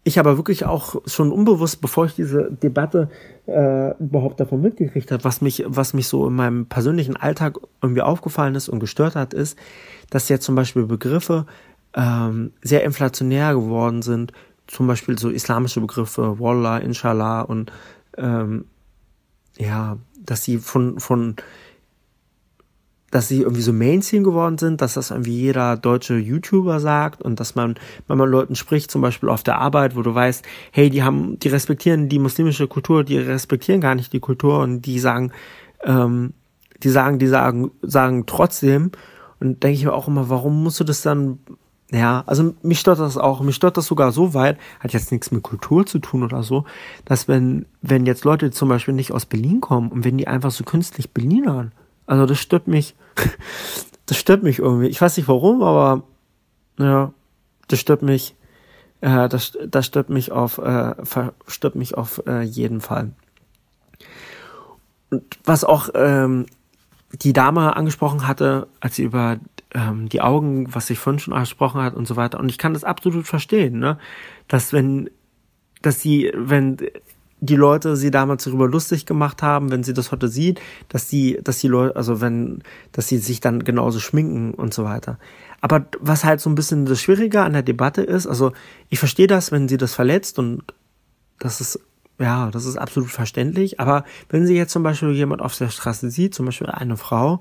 ich 0.05 0.19
aber 0.19 0.37
wirklich 0.37 0.65
auch 0.65 0.97
schon 1.07 1.31
unbewusst, 1.31 1.81
bevor 1.81 2.07
ich 2.07 2.15
diese 2.15 2.51
Debatte 2.51 3.09
äh, 3.47 3.97
überhaupt 3.99 4.41
davon 4.41 4.61
mitgekriegt 4.61 5.12
habe, 5.12 5.23
was 5.23 5.41
mich, 5.41 5.65
was 5.67 5.95
mich 5.95 6.09
so 6.09 6.27
in 6.27 6.35
meinem 6.35 6.67
persönlichen 6.67 7.17
Alltag 7.17 7.59
irgendwie 7.81 8.03
aufgefallen 8.03 8.55
ist 8.55 8.69
und 8.69 8.81
gestört 8.81 9.15
hat, 9.15 9.33
ist, 9.33 9.57
dass 10.11 10.29
jetzt 10.29 10.45
zum 10.45 10.55
Beispiel 10.55 10.87
Begriffe 10.87 11.47
ähm, 11.95 12.53
sehr 12.63 12.85
inflationär 12.85 13.55
geworden 13.55 14.03
sind, 14.03 14.33
zum 14.67 14.87
Beispiel 14.87 15.19
so 15.19 15.29
islamische 15.29 15.81
Begriffe, 15.81 16.39
Wallah, 16.39 16.79
Inshallah 16.79 17.43
und 17.43 17.73
ähm, 18.17 18.67
ja, 19.59 19.99
dass 20.19 20.45
sie 20.45 20.59
von, 20.59 20.99
von 21.01 21.37
dass 23.13 23.29
sie 23.29 23.43
irgendwie 23.43 23.63
so 23.63 23.75
Mainstream 23.75 24.25
geworden 24.25 24.57
sind, 24.57 24.81
dass 24.81 24.95
das 24.95 25.11
irgendwie 25.11 25.39
jeder 25.39 25.77
deutsche 25.77 26.17
YouTuber 26.17 26.81
sagt 26.81 27.21
und 27.21 27.39
dass 27.41 27.55
man, 27.55 27.75
wenn 28.09 28.17
man 28.17 28.31
Leuten 28.31 28.57
spricht, 28.57 28.91
zum 28.91 29.03
Beispiel 29.03 29.29
auf 29.29 29.43
der 29.43 29.59
Arbeit, 29.59 29.95
wo 29.95 30.01
du 30.03 30.15
weißt, 30.15 30.43
hey, 30.71 30.89
die 30.89 31.03
haben, 31.03 31.39
die 31.39 31.49
respektieren 31.49 32.09
die 32.09 32.19
muslimische 32.19 32.69
Kultur, 32.69 33.05
die 33.05 33.19
respektieren 33.19 33.83
gar 33.83 33.95
nicht 33.95 34.15
die 34.15 34.21
Kultur 34.21 34.61
und 34.61 34.83
die 34.83 34.99
sagen, 34.99 35.31
ähm, 35.85 36.33
die 36.83 36.89
sagen, 36.89 37.19
die 37.19 37.27
sagen, 37.27 37.71
sagen 37.83 38.25
trotzdem. 38.27 38.93
Und 39.41 39.63
denke 39.63 39.77
ich 39.77 39.85
mir 39.85 39.93
auch 39.93 40.09
immer, 40.09 40.31
warum 40.31 40.63
musst 40.63 40.81
du 40.81 40.85
das 40.85 41.03
dann 41.03 41.39
ja, 41.93 42.25
also 42.27 42.55
mich 42.63 42.81
stört 42.81 43.01
das 43.01 43.19
auch. 43.19 43.43
Mich 43.43 43.55
stört 43.55 43.77
das 43.77 43.87
sogar 43.87 44.13
so 44.13 44.33
weit, 44.33 44.59
hat 44.81 44.95
jetzt 44.95 45.13
nichts 45.13 45.31
mit 45.31 45.43
Kultur 45.43 45.85
zu 45.85 45.99
tun 45.99 46.23
oder 46.23 46.43
so, 46.43 46.65
dass 47.05 47.29
wenn, 47.29 47.67
wenn 47.83 48.07
jetzt 48.07 48.25
Leute 48.25 48.51
zum 48.51 48.71
Beispiel 48.71 48.95
nicht 48.95 49.13
aus 49.13 49.27
Berlin 49.27 49.61
kommen 49.61 49.93
und 49.93 50.03
wenn 50.03 50.17
die 50.17 50.27
einfach 50.27 50.51
so 50.51 50.65
künstlich 50.65 51.11
Berlinern, 51.11 51.73
also 52.07 52.25
das 52.25 52.39
stört 52.39 52.67
mich, 52.67 52.95
das 54.07 54.17
stört 54.17 54.43
mich 54.43 54.59
irgendwie. 54.59 54.87
Ich 54.87 55.03
weiß 55.03 55.19
nicht 55.19 55.29
warum, 55.29 55.63
aber 55.63 56.05
ja, 56.79 57.13
das 57.69 57.79
stört 57.79 58.01
mich, 58.01 58.37
äh, 59.03 59.29
das, 59.29 59.59
das 59.67 59.85
stört 59.85 60.09
mich 60.09 60.33
auf, 60.33 60.57
äh, 60.57 60.95
stört 61.47 61.75
mich 61.75 61.95
auf 61.95 62.23
äh, 62.27 62.41
jeden 62.41 62.81
Fall. 62.81 63.13
Und 65.11 65.39
was 65.45 65.63
auch 65.63 65.91
ähm, 65.95 66.47
die 67.13 67.35
Dame 67.35 67.77
angesprochen 67.77 68.27
hatte, 68.27 68.69
als 68.81 68.97
sie 68.97 69.03
über 69.03 69.37
ähm, 69.75 70.09
die 70.09 70.21
Augen, 70.21 70.75
was 70.75 70.91
ich 70.91 70.99
vorhin 70.99 71.21
schon 71.21 71.35
angesprochen 71.35 71.81
hat 71.83 71.95
und 71.95 72.07
so 72.07 72.17
weiter. 72.17 72.38
Und 72.38 72.49
ich 72.49 72.59
kann 72.59 72.75
das 72.75 72.85
absolut 72.85 73.26
verstehen, 73.26 73.79
ne? 73.79 73.99
Dass 74.49 74.73
wenn, 74.73 75.11
dass 75.81 76.00
sie, 76.00 76.33
wenn 76.35 76.76
die 77.41 77.57
Leute 77.57 77.97
sie 77.97 78.12
damals 78.12 78.45
darüber 78.45 78.69
lustig 78.69 79.05
gemacht 79.05 79.43
haben, 79.43 79.73
wenn 79.73 79.83
sie 79.83 79.95
das 79.95 80.12
heute 80.12 80.29
sieht, 80.29 80.61
dass 80.88 81.09
die, 81.09 81.41
dass 81.43 81.59
die 81.59 81.67
Leute, 81.67 81.97
also 81.97 82.21
wenn, 82.21 82.62
dass 82.93 83.09
sie 83.09 83.19
sich 83.19 83.41
dann 83.41 83.64
genauso 83.64 83.99
schminken 83.99 84.55
und 84.55 84.73
so 84.73 84.85
weiter. 84.85 85.19
Aber 85.61 85.87
was 85.99 86.25
halt 86.25 86.41
so 86.41 86.49
ein 86.49 86.55
bisschen 86.55 86.87
das 86.87 87.00
Schwierige 87.00 87.43
an 87.43 87.52
der 87.52 87.62
Debatte 87.62 88.02
ist, 88.02 88.29
also 88.29 88.52
ich 88.91 89.00
verstehe 89.00 89.26
das, 89.26 89.50
wenn 89.50 89.69
sie 89.69 89.76
das 89.76 89.93
verletzt 89.93 90.38
und 90.38 90.62
das 91.41 91.61
ist, 91.61 91.81
ja, 92.21 92.49
das 92.52 92.64
ist 92.64 92.76
absolut 92.76 93.11
verständlich. 93.11 93.81
Aber 93.81 94.05
wenn 94.29 94.47
sie 94.47 94.57
jetzt 94.57 94.73
zum 94.73 94.85
Beispiel 94.85 95.11
jemand 95.11 95.43
auf 95.43 95.59
der 95.59 95.69
Straße 95.69 96.11
sieht, 96.11 96.35
zum 96.35 96.47
Beispiel 96.47 96.69
eine 96.69 96.97
Frau, 96.97 97.41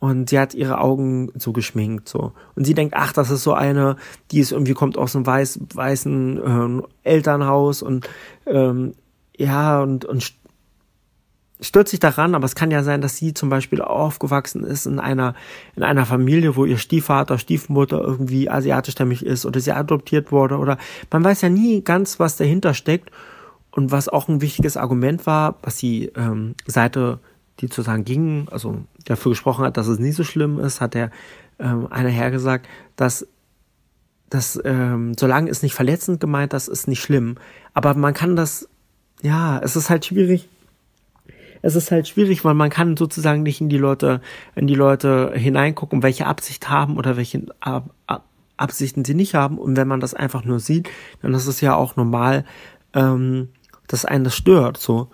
und 0.00 0.30
sie 0.30 0.38
hat 0.38 0.54
ihre 0.54 0.80
Augen 0.80 1.30
so 1.36 1.52
geschminkt 1.52 2.08
so. 2.08 2.32
Und 2.56 2.64
sie 2.64 2.74
denkt 2.74 2.94
ach 2.96 3.12
das 3.12 3.30
ist 3.30 3.44
so 3.44 3.52
eine 3.52 3.96
die 4.32 4.40
ist 4.40 4.50
irgendwie 4.50 4.74
kommt 4.74 4.98
aus 4.98 5.14
einem 5.14 5.26
weiß, 5.26 5.60
weißen 5.72 6.40
ähm, 6.44 6.86
Elternhaus 7.04 7.82
und 7.82 8.08
ähm, 8.46 8.94
ja 9.36 9.80
und 9.80 10.04
und 10.04 10.32
stört 11.62 11.88
sich 11.88 12.00
daran, 12.00 12.34
aber 12.34 12.46
es 12.46 12.54
kann 12.54 12.70
ja 12.70 12.82
sein, 12.82 13.02
dass 13.02 13.18
sie 13.18 13.34
zum 13.34 13.50
Beispiel 13.50 13.82
aufgewachsen 13.82 14.64
ist 14.64 14.86
in 14.86 14.98
einer 14.98 15.34
in 15.76 15.82
einer 15.82 16.06
Familie, 16.06 16.56
wo 16.56 16.64
ihr 16.64 16.78
Stiefvater, 16.78 17.38
Stiefmutter 17.38 18.00
irgendwie 18.00 18.48
asiatischstämmig 18.48 19.24
ist 19.24 19.44
oder 19.44 19.60
sie 19.60 19.72
adoptiert 19.72 20.32
wurde 20.32 20.56
oder 20.56 20.78
man 21.10 21.22
weiß 21.22 21.42
ja 21.42 21.50
nie 21.50 21.82
ganz, 21.84 22.18
was 22.18 22.36
dahinter 22.36 22.72
steckt 22.72 23.10
und 23.70 23.92
was 23.92 24.08
auch 24.08 24.28
ein 24.28 24.40
wichtiges 24.40 24.76
Argument 24.78 25.26
war, 25.26 25.56
was 25.62 25.76
die 25.76 26.06
ähm, 26.16 26.54
Seite 26.66 27.20
die 27.60 27.66
sozusagen 27.66 28.04
gingen, 28.04 28.48
also 28.50 28.78
dafür 29.04 29.32
gesprochen 29.32 29.64
hat, 29.64 29.76
dass 29.76 29.86
es 29.86 29.98
nicht 29.98 30.16
so 30.16 30.24
schlimm 30.24 30.58
ist, 30.58 30.80
hat 30.80 30.94
der 30.94 31.10
ähm, 31.58 31.86
einer 31.90 32.08
hergesagt, 32.08 32.66
dass 32.96 33.26
dass 34.30 34.60
ähm, 34.64 35.14
solange 35.18 35.50
es 35.50 35.62
nicht 35.62 35.74
verletzend 35.74 36.20
gemeint, 36.20 36.52
das 36.52 36.68
ist 36.68 36.86
nicht 36.86 37.02
schlimm. 37.02 37.36
Aber 37.74 37.94
man 37.94 38.14
kann 38.14 38.36
das, 38.36 38.68
ja, 39.22 39.58
es 39.58 39.74
ist 39.74 39.90
halt 39.90 40.06
schwierig. 40.06 40.48
Es 41.62 41.74
ist 41.74 41.90
halt 41.90 42.08
schwierig, 42.08 42.44
weil 42.44 42.54
man 42.54 42.70
kann 42.70 42.96
sozusagen 42.96 43.42
nicht 43.42 43.60
in 43.60 43.68
die 43.68 43.76
Leute, 43.76 44.22
in 44.54 44.68
die 44.68 44.76
Leute 44.76 45.32
hineingucken, 45.34 46.02
welche 46.02 46.26
Absicht 46.26 46.70
haben 46.70 46.96
oder 46.96 47.16
welche 47.16 47.44
Ab 47.58 47.90
Ab 48.06 48.24
Absichten 48.56 49.06
sie 49.06 49.14
nicht 49.14 49.34
haben. 49.34 49.56
Und 49.58 49.76
wenn 49.76 49.88
man 49.88 50.00
das 50.00 50.12
einfach 50.12 50.44
nur 50.44 50.60
sieht, 50.60 50.90
dann 51.22 51.32
ist 51.32 51.46
es 51.46 51.62
ja 51.62 51.74
auch 51.74 51.96
normal, 51.96 52.44
ähm, 52.92 53.48
dass 53.88 54.04
einen 54.04 54.24
das 54.24 54.36
stört. 54.36 54.76
So. 54.76 55.08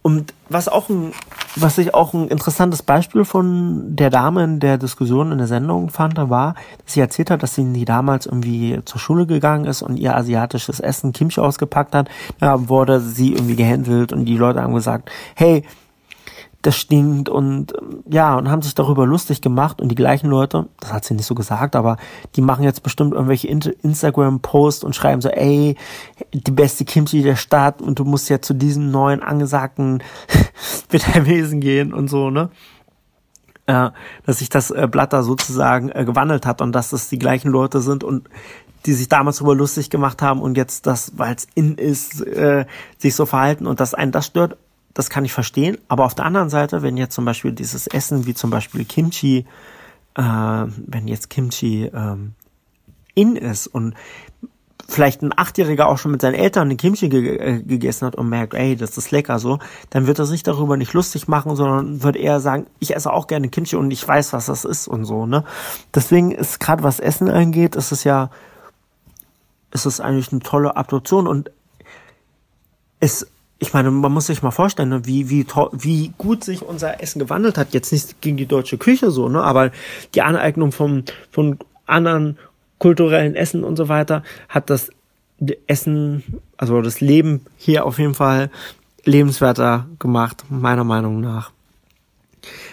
Und 0.00 0.32
was 0.48 0.68
auch 0.68 0.88
ein, 0.88 1.12
was 1.56 1.78
ich 1.78 1.94
auch 1.94 2.14
ein 2.14 2.28
interessantes 2.28 2.82
Beispiel 2.82 3.24
von 3.24 3.94
der 3.94 4.10
Dame 4.10 4.44
in 4.44 4.60
der 4.60 4.78
Diskussion 4.78 5.32
in 5.32 5.38
der 5.38 5.46
Sendung 5.46 5.90
fand, 5.90 6.16
war, 6.16 6.54
dass 6.84 6.94
sie 6.94 7.00
erzählt 7.00 7.30
hat, 7.30 7.42
dass 7.42 7.54
sie 7.54 7.84
damals 7.84 8.26
irgendwie 8.26 8.80
zur 8.84 9.00
Schule 9.00 9.26
gegangen 9.26 9.64
ist 9.64 9.82
und 9.82 9.96
ihr 9.96 10.16
asiatisches 10.16 10.80
Essen 10.80 11.12
Kimchi 11.12 11.40
ausgepackt 11.40 11.94
hat. 11.94 12.08
Da 12.38 12.68
wurde 12.68 13.00
sie 13.00 13.32
irgendwie 13.32 13.56
gehändelt 13.56 14.12
und 14.12 14.24
die 14.24 14.36
Leute 14.36 14.62
haben 14.62 14.74
gesagt, 14.74 15.10
hey, 15.34 15.64
das 16.62 16.76
stinkt 16.76 17.28
und 17.28 17.74
ja, 18.08 18.36
und 18.36 18.48
haben 18.48 18.62
sich 18.62 18.74
darüber 18.74 19.04
lustig 19.04 19.40
gemacht 19.40 19.80
und 19.80 19.88
die 19.88 19.96
gleichen 19.96 20.28
Leute, 20.28 20.68
das 20.78 20.92
hat 20.92 21.04
sie 21.04 21.14
nicht 21.14 21.26
so 21.26 21.34
gesagt, 21.34 21.74
aber 21.74 21.96
die 22.36 22.40
machen 22.40 22.62
jetzt 22.62 22.84
bestimmt 22.84 23.12
irgendwelche 23.12 23.48
Instagram-Posts 23.48 24.84
und 24.84 24.94
schreiben 24.94 25.20
so, 25.20 25.28
ey, 25.28 25.76
die 26.32 26.50
beste 26.52 26.84
Kimchi 26.84 27.22
der 27.22 27.36
Stadt 27.36 27.82
und 27.82 27.98
du 27.98 28.04
musst 28.04 28.30
ja 28.30 28.40
zu 28.40 28.54
diesem 28.54 28.92
neuen 28.92 29.22
angesagten 29.22 30.02
Wesen 30.90 31.60
gehen 31.60 31.92
und 31.92 32.08
so, 32.08 32.30
ne? 32.30 32.50
Äh, 33.66 33.90
dass 34.26 34.38
sich 34.38 34.48
das 34.48 34.70
äh, 34.70 34.88
Blatt 34.90 35.12
da 35.12 35.22
sozusagen 35.22 35.90
äh, 35.90 36.04
gewandelt 36.04 36.46
hat 36.46 36.60
und 36.60 36.72
dass 36.72 36.90
das 36.90 37.08
die 37.08 37.18
gleichen 37.18 37.48
Leute 37.50 37.80
sind 37.80 38.02
und 38.02 38.28
die 38.86 38.92
sich 38.92 39.08
damals 39.08 39.38
darüber 39.38 39.54
lustig 39.54 39.90
gemacht 39.90 40.22
haben 40.22 40.40
und 40.40 40.56
jetzt 40.56 40.86
das, 40.86 41.12
weil 41.16 41.34
es 41.36 41.46
in 41.54 41.76
ist, 41.76 42.20
äh, 42.22 42.66
sich 42.98 43.14
so 43.14 43.26
verhalten 43.26 43.66
und 43.66 43.78
dass 43.78 43.94
einen 43.94 44.10
das 44.10 44.26
stört 44.26 44.56
das 44.94 45.10
kann 45.10 45.24
ich 45.24 45.32
verstehen. 45.32 45.78
Aber 45.88 46.04
auf 46.04 46.14
der 46.14 46.24
anderen 46.24 46.50
Seite, 46.50 46.82
wenn 46.82 46.96
jetzt 46.96 47.14
zum 47.14 47.24
Beispiel 47.24 47.52
dieses 47.52 47.86
Essen 47.86 48.26
wie 48.26 48.34
zum 48.34 48.50
Beispiel 48.50 48.84
Kimchi, 48.84 49.46
äh, 50.14 50.22
wenn 50.22 51.08
jetzt 51.08 51.30
Kimchi 51.30 51.84
ähm, 51.86 52.34
in 53.14 53.36
ist 53.36 53.66
und 53.66 53.94
vielleicht 54.88 55.22
ein 55.22 55.32
Achtjähriger 55.36 55.88
auch 55.88 55.98
schon 55.98 56.12
mit 56.12 56.20
seinen 56.20 56.34
Eltern 56.34 56.68
eine 56.68 56.76
Kimchi 56.76 57.08
ge 57.08 57.36
äh, 57.36 57.62
gegessen 57.62 58.06
hat 58.06 58.16
und 58.16 58.28
merkt, 58.28 58.54
ey, 58.54 58.76
das 58.76 58.98
ist 58.98 59.10
lecker 59.10 59.38
so, 59.38 59.58
dann 59.90 60.06
wird 60.06 60.18
er 60.18 60.26
sich 60.26 60.42
darüber 60.42 60.76
nicht 60.76 60.92
lustig 60.92 61.28
machen, 61.28 61.56
sondern 61.56 62.02
wird 62.02 62.16
eher 62.16 62.40
sagen, 62.40 62.66
ich 62.78 62.94
esse 62.94 63.12
auch 63.12 63.26
gerne 63.26 63.48
Kimchi 63.48 63.76
und 63.76 63.90
ich 63.90 64.06
weiß, 64.06 64.32
was 64.32 64.46
das 64.46 64.64
ist 64.64 64.88
und 64.88 65.04
so, 65.04 65.26
ne? 65.26 65.44
Deswegen 65.94 66.30
ist 66.32 66.60
gerade 66.60 66.82
was 66.82 67.00
Essen 67.00 67.30
angeht, 67.30 67.76
ist 67.76 67.92
es 67.92 68.04
ja, 68.04 68.30
ist 69.70 69.86
es 69.86 70.00
eigentlich 70.00 70.30
eine 70.32 70.40
tolle 70.40 70.76
Abduktion 70.76 71.26
und 71.26 71.50
es 73.00 73.26
ich 73.62 73.72
meine, 73.72 73.92
man 73.92 74.10
muss 74.10 74.26
sich 74.26 74.42
mal 74.42 74.50
vorstellen, 74.50 74.88
ne, 74.88 75.06
wie, 75.06 75.30
wie, 75.30 75.46
wie 75.72 76.12
gut 76.18 76.42
sich 76.42 76.62
unser 76.62 77.00
Essen 77.00 77.20
gewandelt 77.20 77.56
hat. 77.56 77.72
Jetzt 77.72 77.92
nicht 77.92 78.20
gegen 78.20 78.36
die 78.36 78.46
deutsche 78.46 78.76
Küche 78.76 79.12
so, 79.12 79.28
ne, 79.28 79.40
aber 79.40 79.70
die 80.16 80.22
Aneignung 80.22 80.72
von, 80.72 81.04
von 81.30 81.58
anderen 81.86 82.38
kulturellen 82.78 83.36
Essen 83.36 83.62
und 83.62 83.76
so 83.76 83.88
weiter 83.88 84.24
hat 84.48 84.68
das 84.68 84.90
Essen, 85.68 86.40
also 86.56 86.82
das 86.82 87.00
Leben 87.00 87.46
hier 87.56 87.86
auf 87.86 88.00
jeden 88.00 88.14
Fall 88.14 88.50
lebenswerter 89.04 89.86
gemacht, 90.00 90.44
meiner 90.50 90.82
Meinung 90.82 91.20
nach. 91.20 91.52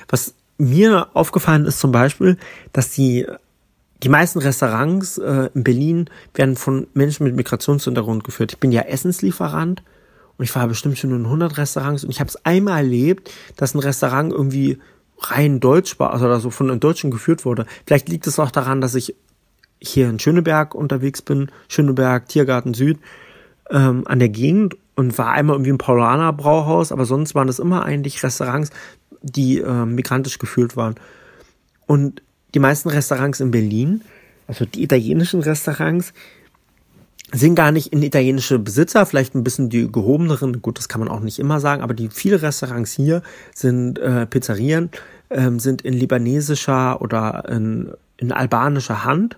Was 0.08 0.34
mir 0.58 1.10
aufgefallen 1.13 1.65
ist 1.65 1.79
zum 1.79 1.91
Beispiel, 1.91 2.39
dass 2.74 2.89
die 2.89 3.27
die 4.01 4.10
meisten 4.10 4.39
Restaurants 4.39 5.19
äh, 5.19 5.50
in 5.53 5.63
Berlin 5.63 6.10
werden 6.34 6.55
von 6.55 6.88
Menschen 6.96 7.25
mit 7.25 7.36
Migrationshintergrund 7.36 8.24
geführt. 8.24 8.53
Ich 8.53 8.58
bin 8.58 8.72
ja 8.72 8.81
Essenslieferant 8.81 9.84
und 10.39 10.46
ich 10.46 10.55
war 10.55 10.67
bestimmt 10.69 10.98
schon 10.98 11.12
in 11.12 11.25
100 11.25 11.58
Restaurants 11.58 12.05
und 12.05 12.12
ich 12.12 12.22
habe 12.22 12.29
es 12.29 12.46
einmal 12.46 12.77
erlebt, 12.77 13.29
dass 13.58 13.75
ein 13.75 13.79
Restaurant 13.79 14.31
irgendwie 14.31 14.79
rein 15.19 15.60
deutsch 15.60 16.00
war, 16.00 16.13
also 16.13 16.39
so 16.39 16.50
von 16.50 16.72
einem 16.72 16.79
Deutschen 16.79 17.12
geführt 17.12 17.43
wurde. 17.43 17.65
Vielleicht 17.86 18.08
liegt 18.08 18.25
es 18.25 18.39
auch 18.39 18.50
daran, 18.50 18.79
dass 18.79 18.96
ich 18.96 19.15
hier 19.81 20.10
in 20.10 20.17
Schöneberg 20.17 20.75
unterwegs 20.75 21.22
bin, 21.22 21.51
Schöneberg, 21.67 22.29
Tiergarten 22.29 22.74
Süd, 22.74 23.00
ähm, 23.69 24.03
an 24.08 24.19
der 24.19 24.29
Gegend 24.29 24.77
und 24.96 25.17
war 25.17 25.31
einmal 25.31 25.55
irgendwie 25.55 25.72
im 25.72 25.77
Paulaner 25.77 26.31
Brauhaus, 26.31 26.93
aber 26.93 27.05
sonst 27.05 27.36
waren 27.36 27.50
es 27.50 27.60
immer 27.60 27.84
eigentlich 27.84 28.24
Restaurants, 28.24 28.69
die 29.22 29.60
äh, 29.60 29.86
migrantisch 29.86 30.39
geführt 30.39 30.77
waren. 30.77 30.96
Und 31.86 32.22
die 32.53 32.60
meisten 32.60 32.88
Restaurants 32.88 33.41
in 33.41 33.51
Berlin, 33.51 34.01
also 34.48 34.63
die 34.63 34.84
italienischen 34.84 35.41
Restaurants, 35.41 36.13
sind 37.32 37.56
gar 37.56 37.72
nicht 37.72 37.94
in 37.94 38.02
italienische 38.02 38.60
Besitzer, 38.60 39.06
vielleicht 39.06 39.36
ein 39.36 39.44
bisschen 39.44 39.70
die 39.70 39.92
gehobeneren, 39.92 40.62
gut, 40.62 40.78
das 40.78 40.90
kann 40.90 41.00
man 41.00 41.10
auch 41.10 41.20
nicht 41.20 41.40
immer 41.40 41.60
sagen, 41.60 41.82
aber 41.82 41.94
die 41.94 42.10
viele 42.10 42.42
Restaurants 42.42 42.92
hier 42.94 43.22
sind 43.54 44.00
äh, 44.00 44.26
Pizzerien, 44.26 44.90
ähm, 45.30 45.60
sind 45.60 45.82
in 45.84 45.94
libanesischer 45.94 47.02
oder 47.02 47.48
in, 47.50 47.92
in 48.18 48.32
albanischer 48.32 49.04
Hand. 49.04 49.38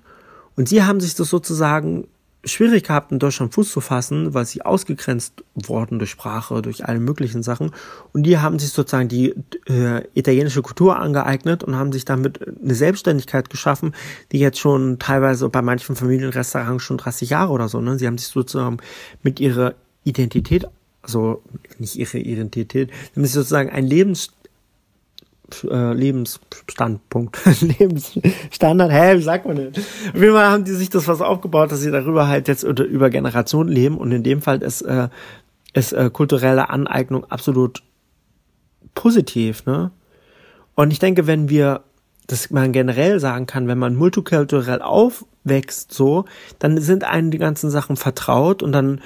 Und 0.55 0.69
sie 0.69 0.83
haben 0.83 0.99
sich 0.99 1.15
das 1.15 1.29
sozusagen 1.29 2.07
schwierig 2.43 2.83
gehabt, 2.83 3.11
in 3.11 3.19
Deutschland 3.19 3.53
Fuß 3.53 3.71
zu 3.71 3.81
fassen, 3.81 4.33
weil 4.33 4.45
sie 4.45 4.63
ausgegrenzt 4.63 5.43
wurden 5.53 5.99
durch 5.99 6.09
Sprache, 6.09 6.61
durch 6.61 6.85
alle 6.85 6.99
möglichen 6.99 7.43
Sachen. 7.43 7.71
Und 8.13 8.23
die 8.23 8.39
haben 8.39 8.57
sich 8.57 8.71
sozusagen 8.71 9.09
die 9.09 9.35
äh, 9.67 10.03
italienische 10.13 10.61
Kultur 10.61 10.97
angeeignet 10.97 11.63
und 11.63 11.75
haben 11.75 11.91
sich 11.91 12.05
damit 12.05 12.39
eine 12.47 12.73
Selbstständigkeit 12.73 13.49
geschaffen, 13.49 13.93
die 14.31 14.39
jetzt 14.39 14.59
schon 14.59 14.97
teilweise 14.97 15.49
bei 15.49 15.61
manchen 15.61 15.95
Familienrestaurants 15.95 16.83
schon 16.83 16.97
30 16.97 17.29
Jahre 17.29 17.51
oder 17.51 17.67
so, 17.67 17.79
ne? 17.79 17.99
Sie 17.99 18.07
haben 18.07 18.17
sich 18.17 18.27
sozusagen 18.27 18.77
mit 19.21 19.39
ihrer 19.39 19.75
Identität, 20.03 20.65
also 21.03 21.43
nicht 21.77 21.95
ihre 21.95 22.17
Identität, 22.17 22.89
sie 22.89 23.15
haben 23.15 23.25
sich 23.25 23.33
sozusagen 23.33 23.69
ein 23.69 23.85
Lebens 23.85 24.31
äh, 25.69 25.93
Lebensstandpunkt, 25.93 27.39
Lebensstandard, 27.61 28.91
hä, 28.91 29.17
wie 29.17 29.21
sagt 29.21 29.45
man 29.45 29.55
denn? 29.55 29.69
Auf 29.69 30.13
jeden 30.13 30.33
Fall 30.33 30.49
haben 30.49 30.63
die 30.63 30.73
sich 30.73 30.89
das 30.89 31.07
was 31.07 31.21
aufgebaut, 31.21 31.71
dass 31.71 31.81
sie 31.81 31.91
darüber 31.91 32.27
halt 32.27 32.47
jetzt 32.47 32.63
über, 32.63 33.09
Generationen 33.09 33.69
leben 33.69 33.97
und 33.97 34.11
in 34.11 34.23
dem 34.23 34.41
Fall 34.41 34.61
ist, 34.61 34.81
äh, 34.81 35.09
ist 35.73 35.93
äh, 35.93 36.09
kulturelle 36.11 36.69
Aneignung 36.69 37.25
absolut 37.25 37.81
positiv, 38.95 39.65
ne? 39.65 39.91
Und 40.75 40.91
ich 40.91 40.99
denke, 40.99 41.27
wenn 41.27 41.49
wir, 41.49 41.81
dass 42.27 42.49
man 42.49 42.71
generell 42.71 43.19
sagen 43.19 43.45
kann, 43.45 43.67
wenn 43.67 43.77
man 43.77 43.95
multikulturell 43.95 44.81
aufwächst, 44.81 45.93
so, 45.93 46.25
dann 46.59 46.79
sind 46.79 47.03
einem 47.03 47.29
die 47.29 47.37
ganzen 47.37 47.69
Sachen 47.69 47.97
vertraut 47.97 48.63
und 48.63 48.71
dann 48.71 49.01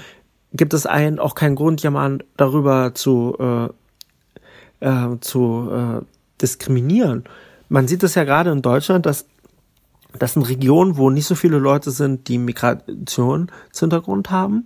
gibt 0.54 0.74
es 0.74 0.86
einen 0.86 1.20
auch 1.20 1.36
keinen 1.36 1.56
Grund, 1.56 1.84
jemanden 1.84 2.24
darüber 2.38 2.94
zu, 2.94 3.36
äh, 3.40 4.88
äh, 4.88 5.20
zu 5.20 5.70
äh, 5.72 6.06
diskriminieren. 6.42 7.24
Man 7.70 7.88
sieht 7.88 8.04
es 8.04 8.16
ja 8.16 8.24
gerade 8.24 8.52
in 8.52 8.62
Deutschland, 8.62 9.06
dass 9.06 9.26
das 10.18 10.34
sind 10.34 10.44
Regionen, 10.44 10.98
wo 10.98 11.10
nicht 11.10 11.26
so 11.26 11.36
viele 11.36 11.58
Leute 11.58 11.92
sind, 11.92 12.28
die 12.30 12.38
Migrationshintergrund 12.38 14.32
haben, 14.32 14.66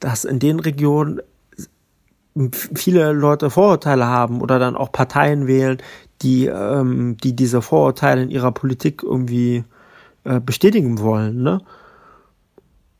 dass 0.00 0.24
in 0.24 0.40
den 0.40 0.58
Regionen 0.58 1.20
viele 2.50 3.12
Leute 3.12 3.48
Vorurteile 3.48 4.06
haben 4.06 4.40
oder 4.40 4.58
dann 4.58 4.74
auch 4.76 4.90
Parteien 4.90 5.46
wählen, 5.46 5.78
die, 6.22 6.46
ähm, 6.46 7.16
die 7.22 7.36
diese 7.36 7.62
Vorurteile 7.62 8.22
in 8.22 8.30
ihrer 8.30 8.50
Politik 8.50 9.04
irgendwie 9.04 9.62
äh, 10.24 10.40
bestätigen 10.40 10.98
wollen. 10.98 11.42
Ne? 11.42 11.60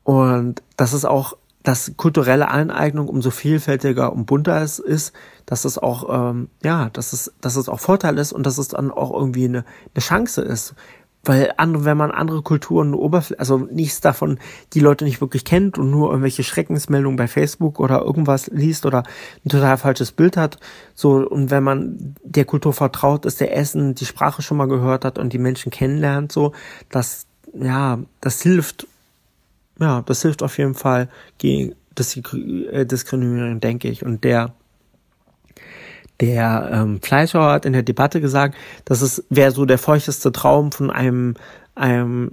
Und 0.03 0.63
das 0.77 0.93
ist 0.93 1.05
auch 1.05 1.35
dass 1.65 1.93
kulturelle 1.97 2.49
Aneignung 2.49 3.09
umso 3.09 3.31
vielfältiger 3.31 4.13
und 4.13 4.27
bunter 4.27 4.61
es 4.61 4.77
ist, 4.79 5.13
dass 5.47 5.65
es 5.65 5.77
auch, 5.77 6.31
ähm, 6.31 6.49
ja, 6.63 6.89
dass 6.91 7.11
es, 7.11 7.33
dass 7.41 7.55
es 7.55 7.67
auch 7.67 7.79
Vorteil 7.79 8.17
ist 8.19 8.33
und 8.33 8.45
dass 8.45 8.59
es 8.59 8.69
dann 8.69 8.91
auch 8.91 9.11
irgendwie 9.11 9.45
eine, 9.45 9.65
eine 9.93 10.01
Chance 10.01 10.41
ist. 10.41 10.75
Weil 11.23 11.53
andere, 11.57 11.85
wenn 11.85 11.97
man 11.97 12.11
andere 12.11 12.43
Kulturen 12.43 12.93
Oberfläche, 12.93 13.39
also 13.39 13.57
nichts 13.57 13.99
davon 13.99 14.37
die 14.73 14.79
Leute 14.79 15.05
nicht 15.05 15.21
wirklich 15.21 15.43
kennt 15.43 15.79
und 15.79 15.89
nur 15.89 16.09
irgendwelche 16.09 16.43
Schreckensmeldungen 16.43 17.17
bei 17.17 17.27
Facebook 17.27 17.79
oder 17.79 18.03
irgendwas 18.03 18.45
liest 18.53 18.85
oder 18.85 19.01
ein 19.43 19.49
total 19.49 19.77
falsches 19.77 20.11
Bild 20.11 20.37
hat, 20.37 20.59
so, 20.93 21.15
und 21.27 21.49
wenn 21.49 21.63
man 21.63 22.15
der 22.23 22.45
Kultur 22.45 22.73
vertraut 22.73 23.25
ist, 23.25 23.41
der 23.41 23.57
Essen, 23.57 23.95
die 23.95 24.05
Sprache 24.05 24.43
schon 24.43 24.57
mal 24.57 24.67
gehört 24.67 25.03
hat 25.03 25.17
und 25.17 25.33
die 25.33 25.39
Menschen 25.39 25.71
kennenlernt, 25.71 26.31
so, 26.31 26.51
das, 26.91 27.25
ja, 27.59 27.97
das 28.21 28.43
hilft 28.43 28.85
ja, 29.79 30.01
das 30.01 30.21
hilft 30.21 30.43
auf 30.43 30.57
jeden 30.57 30.73
Fall 30.73 31.09
gegen 31.37 31.75
das 31.95 32.15
äh, 32.17 32.85
Diskriminierung, 32.85 33.59
denke 33.59 33.87
ich. 33.87 34.05
Und 34.05 34.23
der 34.23 34.53
der 36.21 36.69
ähm, 36.71 37.01
Fleischhauer 37.01 37.51
hat 37.51 37.65
in 37.65 37.73
der 37.73 37.83
Debatte 37.83 38.21
gesagt, 38.21 38.55
dass 38.85 39.01
es 39.01 39.25
wäre 39.29 39.51
so 39.51 39.65
der 39.65 39.77
feuchteste 39.77 40.31
Traum 40.31 40.71
von 40.71 40.89
einem 40.89 41.35
einem 41.75 42.31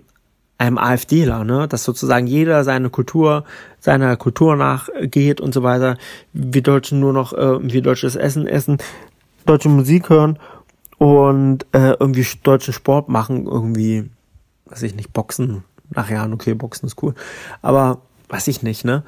einem 0.59 0.79
AfDler, 0.79 1.43
ne, 1.43 1.67
dass 1.67 1.83
sozusagen 1.83 2.29
jeder 2.29 2.63
seine 2.63 2.89
Kultur, 2.89 3.45
seiner 3.81 4.17
Kultur 4.17 4.55
nachgeht 4.55 5.41
und 5.41 5.53
so 5.53 5.65
weiter. 5.65 5.97
Wir 6.33 6.63
Deutschen 6.63 7.01
nur 7.01 7.13
noch 7.13 7.33
äh, 7.33 7.59
wir 7.61 7.83
deutsches 7.83 8.15
Essen 8.15 8.47
essen, 8.47 8.79
deutsche 9.45 9.69
Musik 9.69 10.09
hören 10.09 10.39
und 10.99 11.67
äh, 11.73 11.97
irgendwie 11.99 12.25
deutschen 12.45 12.73
Sport 12.73 13.09
machen, 13.09 13.47
irgendwie, 13.47 14.09
weiß 14.67 14.85
ich 14.85 14.95
nicht, 14.95 15.13
Boxen, 15.13 15.65
ach 15.95 16.11
ja, 16.11 16.31
okay, 16.31 16.55
Boxen 16.55 16.87
ist 16.87 17.03
cool. 17.03 17.15
Aber 17.61 18.03
weiß 18.29 18.49
ich 18.49 18.63
nicht, 18.63 18.85
ne? 18.85 19.05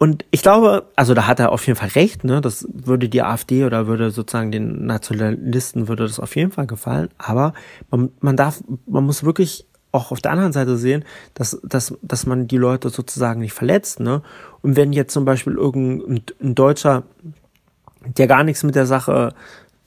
Und 0.00 0.24
ich 0.30 0.42
glaube, 0.42 0.86
also 0.94 1.12
da 1.12 1.26
hat 1.26 1.40
er 1.40 1.50
auf 1.50 1.66
jeden 1.66 1.78
Fall 1.78 1.88
recht, 1.88 2.22
ne? 2.22 2.40
Das 2.40 2.66
würde 2.72 3.08
die 3.08 3.22
AfD 3.22 3.64
oder 3.64 3.88
würde 3.88 4.12
sozusagen 4.12 4.52
den 4.52 4.86
Nationalisten 4.86 5.88
würde 5.88 6.04
das 6.04 6.20
auf 6.20 6.36
jeden 6.36 6.52
Fall 6.52 6.68
gefallen. 6.68 7.08
Aber 7.18 7.52
man, 7.90 8.10
man 8.20 8.36
darf, 8.36 8.62
man 8.86 9.04
muss 9.04 9.24
wirklich 9.24 9.66
auch 9.90 10.12
auf 10.12 10.20
der 10.20 10.30
anderen 10.30 10.52
Seite 10.52 10.76
sehen, 10.76 11.04
dass, 11.34 11.60
dass, 11.64 11.94
dass 12.02 12.26
man 12.26 12.46
die 12.46 12.58
Leute 12.58 12.90
sozusagen 12.90 13.40
nicht 13.40 13.54
verletzt, 13.54 13.98
ne? 13.98 14.22
Und 14.62 14.76
wenn 14.76 14.92
jetzt 14.92 15.12
zum 15.12 15.24
Beispiel 15.24 15.54
irgendein 15.54 16.22
ein 16.40 16.54
Deutscher, 16.54 17.02
der 18.16 18.26
gar 18.28 18.44
nichts 18.44 18.62
mit 18.62 18.76
der 18.76 18.86
Sache 18.86 19.34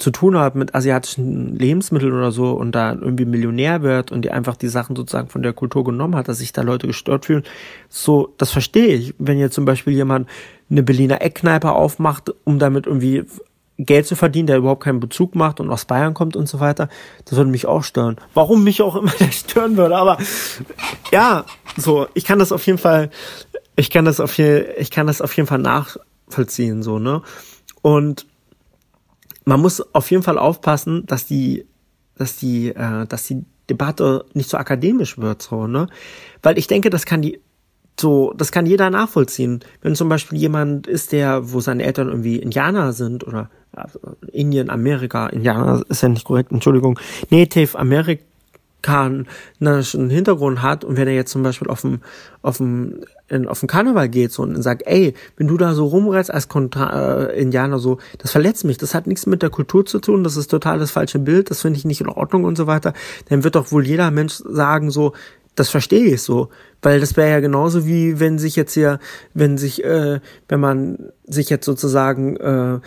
zu 0.02 0.12
tun 0.12 0.38
hat 0.38 0.56
mit 0.56 0.74
asiatischen 0.74 1.56
Lebensmitteln 1.56 2.14
oder 2.14 2.32
so 2.32 2.52
und 2.52 2.74
da 2.74 2.94
irgendwie 2.94 3.26
Millionär 3.26 3.82
wird 3.84 4.12
und 4.12 4.24
die 4.24 4.32
einfach 4.32 4.56
die 4.56 4.68
Sachen 4.68 4.96
sozusagen 4.96 5.30
von 5.30 5.44
der 5.44 5.54
Kultur 5.54 5.84
genommen 5.84 6.16
hat, 6.16 6.28
dass 6.28 6.40
sich 6.40 6.52
da 6.54 6.64
Leute 6.64 6.88
gestört 6.88 7.26
fühlen, 7.26 7.44
so, 7.88 8.34
das 8.38 8.52
verstehe 8.52 8.96
ich. 8.96 9.14
Wenn 9.20 9.38
jetzt 9.38 9.54
zum 9.54 9.66
Beispiel 9.66 9.94
jemand 9.94 10.28
eine 10.70 10.84
Berliner 10.84 11.22
Eckkneipe 11.22 11.72
aufmacht, 11.72 12.34
um 12.44 12.58
damit 12.58 12.88
irgendwie 12.88 13.26
Geld 13.78 14.08
zu 14.08 14.16
verdienen, 14.16 14.48
der 14.48 14.58
überhaupt 14.58 14.84
keinen 14.84 15.00
Bezug 15.00 15.36
macht 15.36 15.60
und 15.60 15.70
aus 15.70 15.86
Bayern 15.86 16.14
kommt 16.14 16.36
und 16.36 16.48
so 16.48 16.60
weiter, 16.60 16.90
das 17.26 17.38
würde 17.38 17.52
mich 17.52 17.66
auch 17.68 17.84
stören. 17.84 18.18
Warum 18.34 18.64
mich 18.64 18.82
auch 18.82 18.96
immer 18.96 19.14
das 19.20 19.36
stören 19.36 19.78
würde, 19.78 19.96
aber 19.96 20.18
ja, 21.12 21.46
so, 21.78 22.08
ich 22.14 22.26
kann 22.26 22.40
das 22.40 22.52
auf 22.52 22.66
jeden 22.66 22.80
Fall, 22.80 23.12
ich 23.76 23.90
kann 23.90 24.06
das 24.06 24.20
auf 24.20 24.38
jeden, 24.38 24.66
ich 24.78 24.90
kann 24.90 25.08
das 25.08 25.22
auf 25.22 25.36
jeden 25.38 25.48
Fall 25.48 25.60
nachvollziehen, 25.60 26.82
so, 26.82 27.00
ne? 27.00 27.22
Und 27.84 28.26
man 29.52 29.60
muss 29.60 29.84
auf 29.94 30.10
jeden 30.10 30.24
Fall 30.24 30.38
aufpassen, 30.38 31.06
dass 31.08 31.26
die, 31.26 31.66
dass 32.16 32.38
die, 32.38 32.70
äh, 32.70 33.06
dass 33.06 33.28
die 33.28 33.44
Debatte 33.70 34.24
nicht 34.34 34.50
so 34.50 34.56
akademisch 34.56 35.18
wird, 35.18 35.42
so, 35.42 35.68
ne? 35.68 35.88
Weil 36.42 36.58
ich 36.58 36.68
denke, 36.68 36.90
das 36.90 37.06
kann 37.06 37.22
die, 37.22 37.42
so, 38.00 38.34
das 38.38 38.54
kann 38.54 38.66
jeder 38.66 38.90
nachvollziehen. 38.90 39.60
Wenn 39.82 39.96
zum 39.96 40.08
Beispiel 40.08 40.40
jemand 40.40 40.88
ist, 40.88 41.12
der, 41.12 41.52
wo 41.52 41.60
seine 41.60 41.84
Eltern 41.84 42.08
irgendwie 42.08 42.38
Indianer 42.38 42.94
sind 42.94 43.28
oder 43.28 43.50
also 43.74 44.00
Indien, 44.32 44.70
Amerika, 44.70 45.28
Indianer 45.28 45.84
ist 45.90 46.02
ja 46.02 46.08
nicht 46.08 46.24
korrekt, 46.24 46.54
Entschuldigung, 46.54 46.98
Native 47.30 47.78
American 47.78 48.26
amerikanischen 48.84 50.10
Hintergrund 50.10 50.62
hat 50.62 50.84
und 50.84 50.98
wenn 50.98 51.08
er 51.08 51.14
jetzt 51.14 51.32
zum 51.32 51.44
Beispiel 51.44 51.70
auf 51.70 51.82
dem, 51.82 52.00
auf 52.42 52.58
dem, 52.58 53.02
in, 53.28 53.48
auf 53.48 53.60
dem 53.60 53.68
Karneval 53.68 54.10
geht 54.10 54.32
so 54.32 54.44
und 54.44 54.62
sagt, 54.62 54.84
ey, 54.86 55.14
wenn 55.38 55.48
du 55.48 55.58
da 55.58 55.74
so 55.74 55.86
rumreißt 55.86 56.32
als 56.32 56.48
Kontra 56.48 57.26
äh, 57.26 57.42
Indianer 57.42 57.80
so, 57.80 57.98
das 58.18 58.32
verletzt 58.32 58.66
mich, 58.66 58.78
das 58.78 58.94
hat 58.94 59.08
nichts 59.08 59.26
mit 59.26 59.42
der 59.42 59.50
Kultur 59.50 59.86
zu 59.86 60.00
tun, 60.00 60.24
das 60.24 60.38
ist 60.38 60.50
total 60.50 60.80
das 60.80 60.92
falsche 60.92 61.20
Bild, 61.20 61.50
das 61.50 61.62
finde 61.62 61.78
ich 61.78 61.86
nicht 61.86 62.02
in 62.02 62.10
Ordnung 62.10 62.44
und 62.44 62.58
so 62.58 62.68
weiter, 62.68 62.94
dann 63.30 63.44
wird 63.44 63.56
doch 63.56 63.72
wohl 63.72 63.86
jeder 63.86 64.12
Mensch 64.12 64.34
sagen 64.34 64.92
so, 64.92 65.14
das 65.56 65.70
verstehe 65.70 66.14
ich 66.14 66.22
so, 66.22 66.50
weil 66.82 67.00
das 67.00 67.18
wäre 67.18 67.30
ja 67.30 67.40
genauso 67.40 67.86
wie 67.86 68.20
wenn 68.20 68.40
sich 68.40 68.56
jetzt 68.56 68.74
hier, 68.74 69.00
wenn 69.34 69.58
sich, 69.58 69.84
äh, 69.84 70.22
wenn 70.48 70.60
man 70.60 71.12
sich 71.26 71.50
jetzt 71.50 71.66
sozusagen 71.66 72.38
äh, 72.38 72.80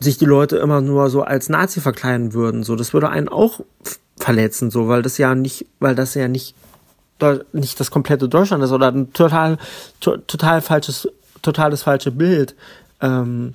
sich 0.00 0.18
die 0.18 0.24
Leute 0.24 0.56
immer 0.56 0.80
nur 0.80 1.10
so 1.10 1.22
als 1.22 1.48
Nazi 1.48 1.80
verkleiden 1.80 2.32
würden, 2.34 2.64
so, 2.64 2.74
das 2.74 2.92
würde 2.92 3.08
einen 3.08 3.28
auch 3.28 3.60
verletzen, 4.18 4.70
so, 4.70 4.88
weil 4.88 5.02
das 5.02 5.18
ja 5.18 5.34
nicht, 5.34 5.66
weil 5.80 5.94
das 5.94 6.14
ja 6.14 6.28
nicht, 6.28 6.54
nicht 7.52 7.80
das 7.80 7.90
komplette 7.90 8.28
Deutschland 8.28 8.62
ist 8.64 8.72
oder 8.72 8.88
ein 8.88 9.12
total, 9.12 9.58
to, 10.00 10.16
total 10.18 10.60
falsches, 10.60 11.08
totales 11.40 11.82
falsche 11.82 12.10
Bild, 12.10 12.54
ähm, 13.00 13.54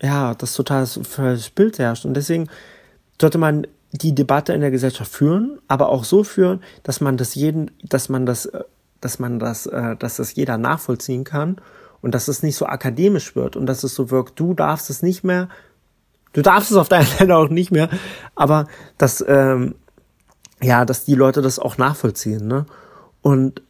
ja, 0.00 0.34
das 0.34 0.54
total 0.54 0.86
falsches 0.86 1.50
Bild 1.50 1.78
herrscht. 1.78 2.04
Und 2.04 2.14
deswegen 2.14 2.48
sollte 3.20 3.38
man 3.38 3.66
die 3.92 4.14
Debatte 4.14 4.52
in 4.52 4.60
der 4.60 4.70
Gesellschaft 4.70 5.12
führen, 5.12 5.58
aber 5.68 5.90
auch 5.90 6.04
so 6.04 6.24
führen, 6.24 6.62
dass 6.82 7.00
man 7.00 7.16
das 7.16 7.34
jeden, 7.34 7.70
dass 7.82 8.08
man 8.08 8.26
das, 8.26 8.50
dass 9.00 9.18
man 9.18 9.38
das, 9.38 9.66
äh, 9.66 9.96
dass 9.96 10.16
das 10.16 10.34
jeder 10.34 10.58
nachvollziehen 10.58 11.24
kann 11.24 11.56
und 12.00 12.14
dass 12.14 12.28
es 12.28 12.42
nicht 12.42 12.56
so 12.56 12.66
akademisch 12.66 13.36
wird 13.36 13.54
und 13.54 13.66
dass 13.66 13.84
es 13.84 13.94
so 13.94 14.10
wirkt, 14.10 14.40
du 14.40 14.54
darfst 14.54 14.90
es 14.90 15.02
nicht 15.02 15.24
mehr, 15.24 15.48
Du 16.32 16.42
darfst 16.42 16.70
es 16.70 16.76
auf 16.76 16.88
deiner 16.88 17.04
Seite 17.18 17.36
auch 17.36 17.48
nicht 17.48 17.72
mehr, 17.72 17.88
aber 18.34 18.66
dass, 18.98 19.24
ähm, 19.26 19.74
ja, 20.60 20.84
dass 20.84 21.04
die 21.04 21.14
Leute 21.14 21.42
das 21.42 21.58
auch 21.58 21.78
nachvollziehen, 21.78 22.46
ne? 22.46 22.66
Und 23.20 23.62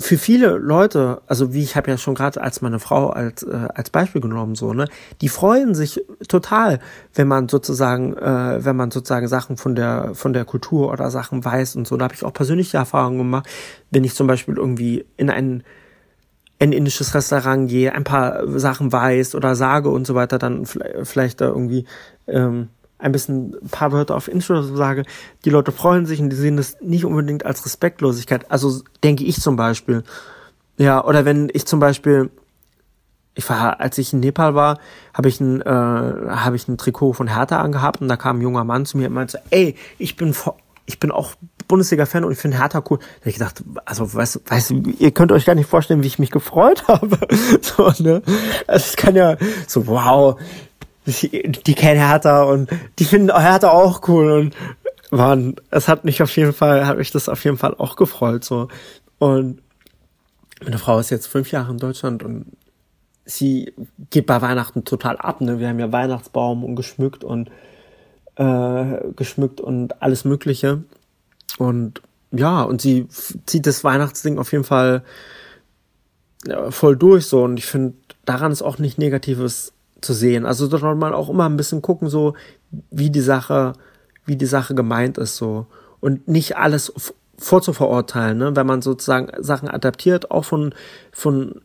für 0.00 0.16
viele 0.16 0.58
Leute, 0.58 1.22
also 1.26 1.52
wie 1.52 1.62
ich 1.62 1.74
habe 1.74 1.90
ja 1.90 1.98
schon 1.98 2.14
gerade 2.14 2.40
als 2.40 2.60
meine 2.60 2.78
Frau 2.78 3.10
als 3.10 3.42
äh, 3.42 3.68
als 3.74 3.90
Beispiel 3.90 4.20
genommen 4.20 4.54
so, 4.54 4.72
ne, 4.72 4.86
die 5.20 5.28
freuen 5.28 5.74
sich 5.74 6.04
total, 6.28 6.78
wenn 7.14 7.26
man 7.26 7.48
sozusagen, 7.48 8.16
äh, 8.16 8.64
wenn 8.64 8.76
man 8.76 8.92
sozusagen 8.92 9.26
Sachen 9.26 9.56
von 9.56 9.74
der 9.74 10.14
von 10.14 10.32
der 10.32 10.44
Kultur 10.44 10.92
oder 10.92 11.10
Sachen 11.10 11.44
weiß 11.44 11.74
und 11.76 11.88
so. 11.88 11.96
Da 11.96 12.04
habe 12.04 12.14
ich 12.14 12.24
auch 12.24 12.32
persönliche 12.32 12.76
Erfahrungen 12.76 13.18
gemacht, 13.18 13.48
wenn 13.90 14.04
ich 14.04 14.14
zum 14.14 14.28
Beispiel 14.28 14.56
irgendwie 14.56 15.04
in 15.16 15.30
einen 15.30 15.64
ein 16.60 16.72
indisches 16.72 17.14
Restaurant 17.14 17.68
gehe, 17.68 17.92
ein 17.92 18.04
paar 18.04 18.46
Sachen 18.58 18.92
weiß 18.92 19.34
oder 19.34 19.54
sage 19.54 19.90
und 19.90 20.06
so 20.06 20.14
weiter, 20.14 20.38
dann 20.38 20.66
vielleicht 20.66 21.40
da 21.40 21.46
irgendwie 21.46 21.84
ähm, 22.26 22.68
ein 22.98 23.12
bisschen 23.12 23.56
ein 23.62 23.68
paar 23.68 23.92
Wörter 23.92 24.16
auf 24.16 24.28
Instagram 24.28 24.76
sage, 24.76 25.04
die 25.44 25.50
Leute 25.50 25.70
freuen 25.70 26.06
sich 26.06 26.20
und 26.20 26.30
die 26.30 26.36
sehen 26.36 26.56
das 26.56 26.76
nicht 26.80 27.04
unbedingt 27.04 27.46
als 27.46 27.64
Respektlosigkeit. 27.64 28.50
Also 28.50 28.82
denke 29.04 29.24
ich 29.24 29.40
zum 29.40 29.56
Beispiel. 29.56 30.02
Ja, 30.78 31.04
oder 31.04 31.24
wenn 31.24 31.48
ich 31.52 31.66
zum 31.66 31.78
Beispiel, 31.78 32.30
ich 33.34 33.48
war, 33.48 33.80
als 33.80 33.98
ich 33.98 34.12
in 34.12 34.20
Nepal 34.20 34.54
war, 34.56 34.78
habe 35.14 35.28
ich 35.28 35.40
ein, 35.40 35.62
äh, 35.62 35.64
habe 35.64 36.56
ich 36.56 36.66
ein 36.66 36.76
Trikot 36.76 37.12
von 37.12 37.28
Hertha 37.28 37.60
angehabt 37.60 38.00
und 38.00 38.08
da 38.08 38.16
kam 38.16 38.38
ein 38.38 38.42
junger 38.42 38.64
Mann 38.64 38.84
zu 38.84 38.98
mir 38.98 39.08
und 39.08 39.14
meinte, 39.14 39.40
ey, 39.50 39.76
ich 39.98 40.16
bin 40.16 40.34
ich 40.86 40.98
bin 40.98 41.10
auch 41.10 41.34
Bundesliga-Fan 41.68 42.24
und 42.24 42.32
ich 42.32 42.38
finde 42.38 42.58
Hertha 42.58 42.82
cool. 42.90 42.98
Da 42.98 43.20
habe 43.20 43.30
ich 43.30 43.34
gedacht, 43.34 43.62
also 43.84 44.12
weißt, 44.12 44.40
weißt 44.46 44.72
ihr 44.98 45.10
könnt 45.12 45.30
euch 45.32 45.44
gar 45.44 45.54
nicht 45.54 45.68
vorstellen, 45.68 46.02
wie 46.02 46.06
ich 46.06 46.18
mich 46.18 46.30
gefreut 46.30 46.88
habe. 46.88 47.18
so, 47.60 47.92
ne? 48.02 48.22
Also 48.66 48.86
es 48.86 48.96
kann 48.96 49.14
ja 49.14 49.36
so, 49.66 49.86
wow, 49.86 50.40
die 51.06 51.74
kennen 51.74 52.00
Hertha 52.00 52.42
und 52.42 52.70
die 52.98 53.04
finden 53.04 53.34
Hertha 53.34 53.70
auch 53.70 54.06
cool 54.08 54.30
und 54.32 54.54
waren, 55.10 55.56
es 55.70 55.88
hat 55.88 56.04
mich 56.04 56.22
auf 56.22 56.34
jeden 56.36 56.52
Fall, 56.52 56.86
hat 56.86 56.98
mich 56.98 57.10
das 57.10 57.28
auf 57.28 57.42
jeden 57.44 57.56
Fall 57.56 57.74
auch 57.76 57.96
gefreut, 57.96 58.44
so. 58.44 58.68
Und 59.18 59.60
meine 60.62 60.78
Frau 60.78 60.98
ist 60.98 61.10
jetzt 61.10 61.26
fünf 61.26 61.50
Jahre 61.50 61.70
in 61.70 61.78
Deutschland 61.78 62.22
und 62.22 62.46
sie 63.24 63.72
geht 64.10 64.26
bei 64.26 64.42
Weihnachten 64.42 64.84
total 64.84 65.16
ab, 65.16 65.40
ne? 65.40 65.58
Wir 65.58 65.68
haben 65.68 65.78
ja 65.78 65.92
Weihnachtsbaum 65.92 66.64
und 66.64 66.76
geschmückt 66.76 67.24
und, 67.24 67.50
äh, 68.36 69.12
geschmückt 69.16 69.60
und 69.60 70.02
alles 70.02 70.24
Mögliche. 70.24 70.82
Und 71.58 72.02
ja, 72.30 72.62
und 72.62 72.80
sie 72.80 73.08
zieht 73.46 73.66
das 73.66 73.84
Weihnachtsding 73.84 74.38
auf 74.38 74.52
jeden 74.52 74.64
Fall 74.64 75.02
voll 76.70 76.96
durch, 76.96 77.26
so. 77.26 77.42
Und 77.44 77.58
ich 77.58 77.66
finde, 77.66 77.94
daran 78.24 78.52
ist 78.52 78.62
auch 78.62 78.78
nicht 78.78 78.98
Negatives 78.98 79.72
zu 80.00 80.12
sehen. 80.14 80.46
Also 80.46 80.66
da 80.68 80.78
soll 80.78 80.94
man 80.94 81.12
auch 81.12 81.28
immer 81.28 81.48
ein 81.48 81.56
bisschen 81.56 81.82
gucken, 81.82 82.08
so 82.08 82.34
wie 82.90 83.10
die 83.10 83.20
Sache, 83.20 83.72
wie 84.24 84.36
die 84.36 84.46
Sache 84.46 84.74
gemeint 84.74 85.18
ist, 85.18 85.36
so 85.36 85.66
und 86.00 86.28
nicht 86.28 86.56
alles 86.56 86.92
vorzuverurteilen, 87.38 88.38
ne? 88.38 88.56
wenn 88.56 88.66
man 88.66 88.82
sozusagen 88.82 89.30
Sachen 89.42 89.68
adaptiert, 89.68 90.30
auch 90.30 90.44
von 90.44 90.74
von 91.12 91.60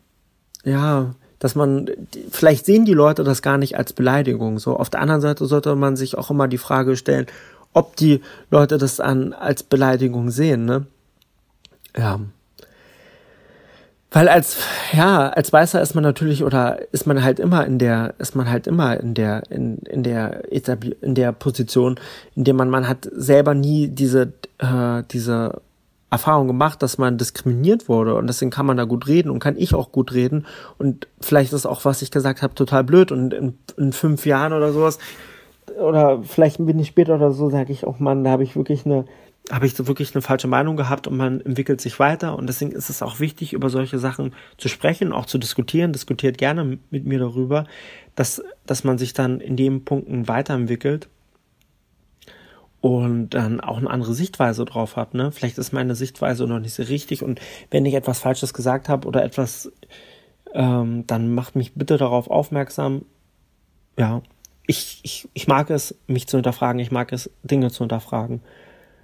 ja, 0.64 1.14
dass 1.38 1.54
man 1.54 1.90
vielleicht 2.30 2.64
sehen 2.64 2.84
die 2.84 2.94
Leute 2.94 3.22
das 3.22 3.42
gar 3.42 3.58
nicht 3.58 3.76
als 3.76 3.92
Beleidigung. 3.92 4.58
So 4.58 4.76
auf 4.76 4.88
der 4.88 5.00
anderen 5.00 5.20
Seite 5.20 5.44
sollte 5.46 5.76
man 5.76 5.96
sich 5.96 6.16
auch 6.16 6.30
immer 6.30 6.48
die 6.48 6.58
Frage 6.58 6.96
stellen, 6.96 7.26
ob 7.74 7.96
die 7.96 8.22
Leute 8.50 8.78
das 8.78 9.00
an 9.00 9.32
als 9.34 9.62
Beleidigung 9.62 10.30
sehen, 10.30 10.64
ne? 10.64 10.86
Ja. 11.96 12.20
Weil 14.10 14.28
als, 14.28 14.58
ja, 14.92 15.28
als 15.28 15.52
Weißer 15.52 15.82
ist 15.82 15.94
man 15.96 16.04
natürlich 16.04 16.44
oder 16.44 16.78
ist 16.92 17.04
man 17.04 17.24
halt 17.24 17.40
immer 17.40 17.66
in 17.66 17.80
der, 17.80 18.14
ist 18.18 18.36
man 18.36 18.48
halt 18.48 18.68
immer 18.68 18.98
in 18.98 19.14
der, 19.14 19.42
in, 19.50 19.78
in 19.78 20.04
der 20.04 20.52
Etabli 20.52 20.96
in 21.00 21.16
der 21.16 21.32
Position, 21.32 21.98
in 22.36 22.44
der 22.44 22.54
man, 22.54 22.70
man 22.70 22.86
hat 22.86 23.08
selber 23.12 23.54
nie 23.54 23.88
diese, 23.88 24.32
äh, 24.58 25.02
diese 25.10 25.60
Erfahrung 26.10 26.46
gemacht, 26.46 26.80
dass 26.80 26.96
man 26.96 27.18
diskriminiert 27.18 27.88
wurde 27.88 28.14
und 28.14 28.28
deswegen 28.28 28.52
kann 28.52 28.66
man 28.66 28.76
da 28.76 28.84
gut 28.84 29.08
reden 29.08 29.30
und 29.30 29.40
kann 29.40 29.56
ich 29.56 29.74
auch 29.74 29.90
gut 29.90 30.12
reden 30.12 30.46
und 30.78 31.08
vielleicht 31.20 31.52
ist 31.52 31.66
auch, 31.66 31.84
was 31.84 32.00
ich 32.00 32.12
gesagt 32.12 32.40
habe, 32.40 32.54
total 32.54 32.84
blöd 32.84 33.10
und 33.10 33.34
in, 33.34 33.58
in 33.76 33.92
fünf 33.92 34.26
Jahren 34.26 34.52
oder 34.52 34.72
sowas 34.72 35.00
oder 35.78 36.22
vielleicht 36.22 36.64
bin 36.64 36.78
ich 36.78 36.88
später 36.88 37.14
oder 37.14 37.30
so, 37.30 37.50
sage 37.50 37.72
ich 37.72 37.86
auch, 37.86 37.98
Mann, 37.98 38.24
da 38.24 38.30
habe 38.30 38.42
ich 38.42 38.56
wirklich 38.56 38.86
eine 38.86 39.04
habe 39.50 39.66
ich 39.66 39.74
so 39.74 39.86
wirklich 39.86 40.14
eine 40.14 40.22
falsche 40.22 40.48
Meinung 40.48 40.76
gehabt 40.76 41.06
und 41.06 41.16
man 41.16 41.40
entwickelt 41.42 41.80
sich 41.80 41.98
weiter 41.98 42.36
und 42.38 42.46
deswegen 42.46 42.72
ist 42.72 42.88
es 42.88 43.02
auch 43.02 43.20
wichtig, 43.20 43.52
über 43.52 43.68
solche 43.68 43.98
Sachen 43.98 44.34
zu 44.56 44.68
sprechen, 44.68 45.12
auch 45.12 45.26
zu 45.26 45.36
diskutieren. 45.36 45.92
Diskutiert 45.92 46.38
gerne 46.38 46.78
mit 46.90 47.04
mir 47.04 47.18
darüber, 47.18 47.66
dass, 48.14 48.42
dass 48.64 48.84
man 48.84 48.96
sich 48.96 49.12
dann 49.12 49.40
in 49.40 49.56
den 49.56 49.84
Punkten 49.84 50.28
weiterentwickelt 50.28 51.08
und 52.80 53.30
dann 53.30 53.60
auch 53.60 53.76
eine 53.76 53.90
andere 53.90 54.14
Sichtweise 54.14 54.64
drauf 54.64 54.96
hat. 54.96 55.12
Ne? 55.12 55.30
Vielleicht 55.30 55.58
ist 55.58 55.72
meine 55.72 55.94
Sichtweise 55.94 56.46
noch 56.46 56.60
nicht 56.60 56.74
so 56.74 56.82
richtig 56.82 57.22
und 57.22 57.38
wenn 57.70 57.84
ich 57.84 57.94
etwas 57.94 58.20
Falsches 58.20 58.54
gesagt 58.54 58.88
habe 58.88 59.06
oder 59.06 59.22
etwas, 59.22 59.70
ähm, 60.54 61.06
dann 61.06 61.34
macht 61.34 61.54
mich 61.54 61.74
bitte 61.74 61.98
darauf 61.98 62.30
aufmerksam. 62.30 63.04
Ja, 63.98 64.22
ich, 64.66 65.00
ich, 65.02 65.28
ich 65.34 65.48
mag 65.48 65.70
es, 65.70 65.94
mich 66.06 66.26
zu 66.26 66.36
hinterfragen, 66.36 66.80
ich 66.80 66.90
mag 66.90 67.12
es, 67.12 67.30
Dinge 67.42 67.70
zu 67.70 67.80
hinterfragen. 67.80 68.40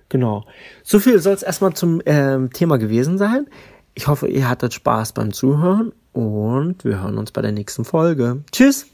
Genau. 0.09 0.45
So 0.83 0.99
viel 0.99 1.19
soll 1.21 1.35
es 1.35 1.43
erstmal 1.43 1.75
zum 1.75 2.03
ähm, 2.07 2.53
Thema 2.53 2.79
gewesen 2.79 3.19
sein. 3.19 3.47
Ich 3.95 4.09
hoffe, 4.09 4.29
ihr 4.29 4.49
hattet 4.49 4.75
Spaß 4.75 5.13
beim 5.13 5.33
Zuhören 5.33 5.93
und 6.13 6.85
wir 6.85 7.03
hören 7.03 7.19
uns 7.19 7.33
bei 7.33 7.43
der 7.43 7.53
nächsten 7.53 7.85
Folge. 7.85 8.43
Tschüss! 8.51 8.87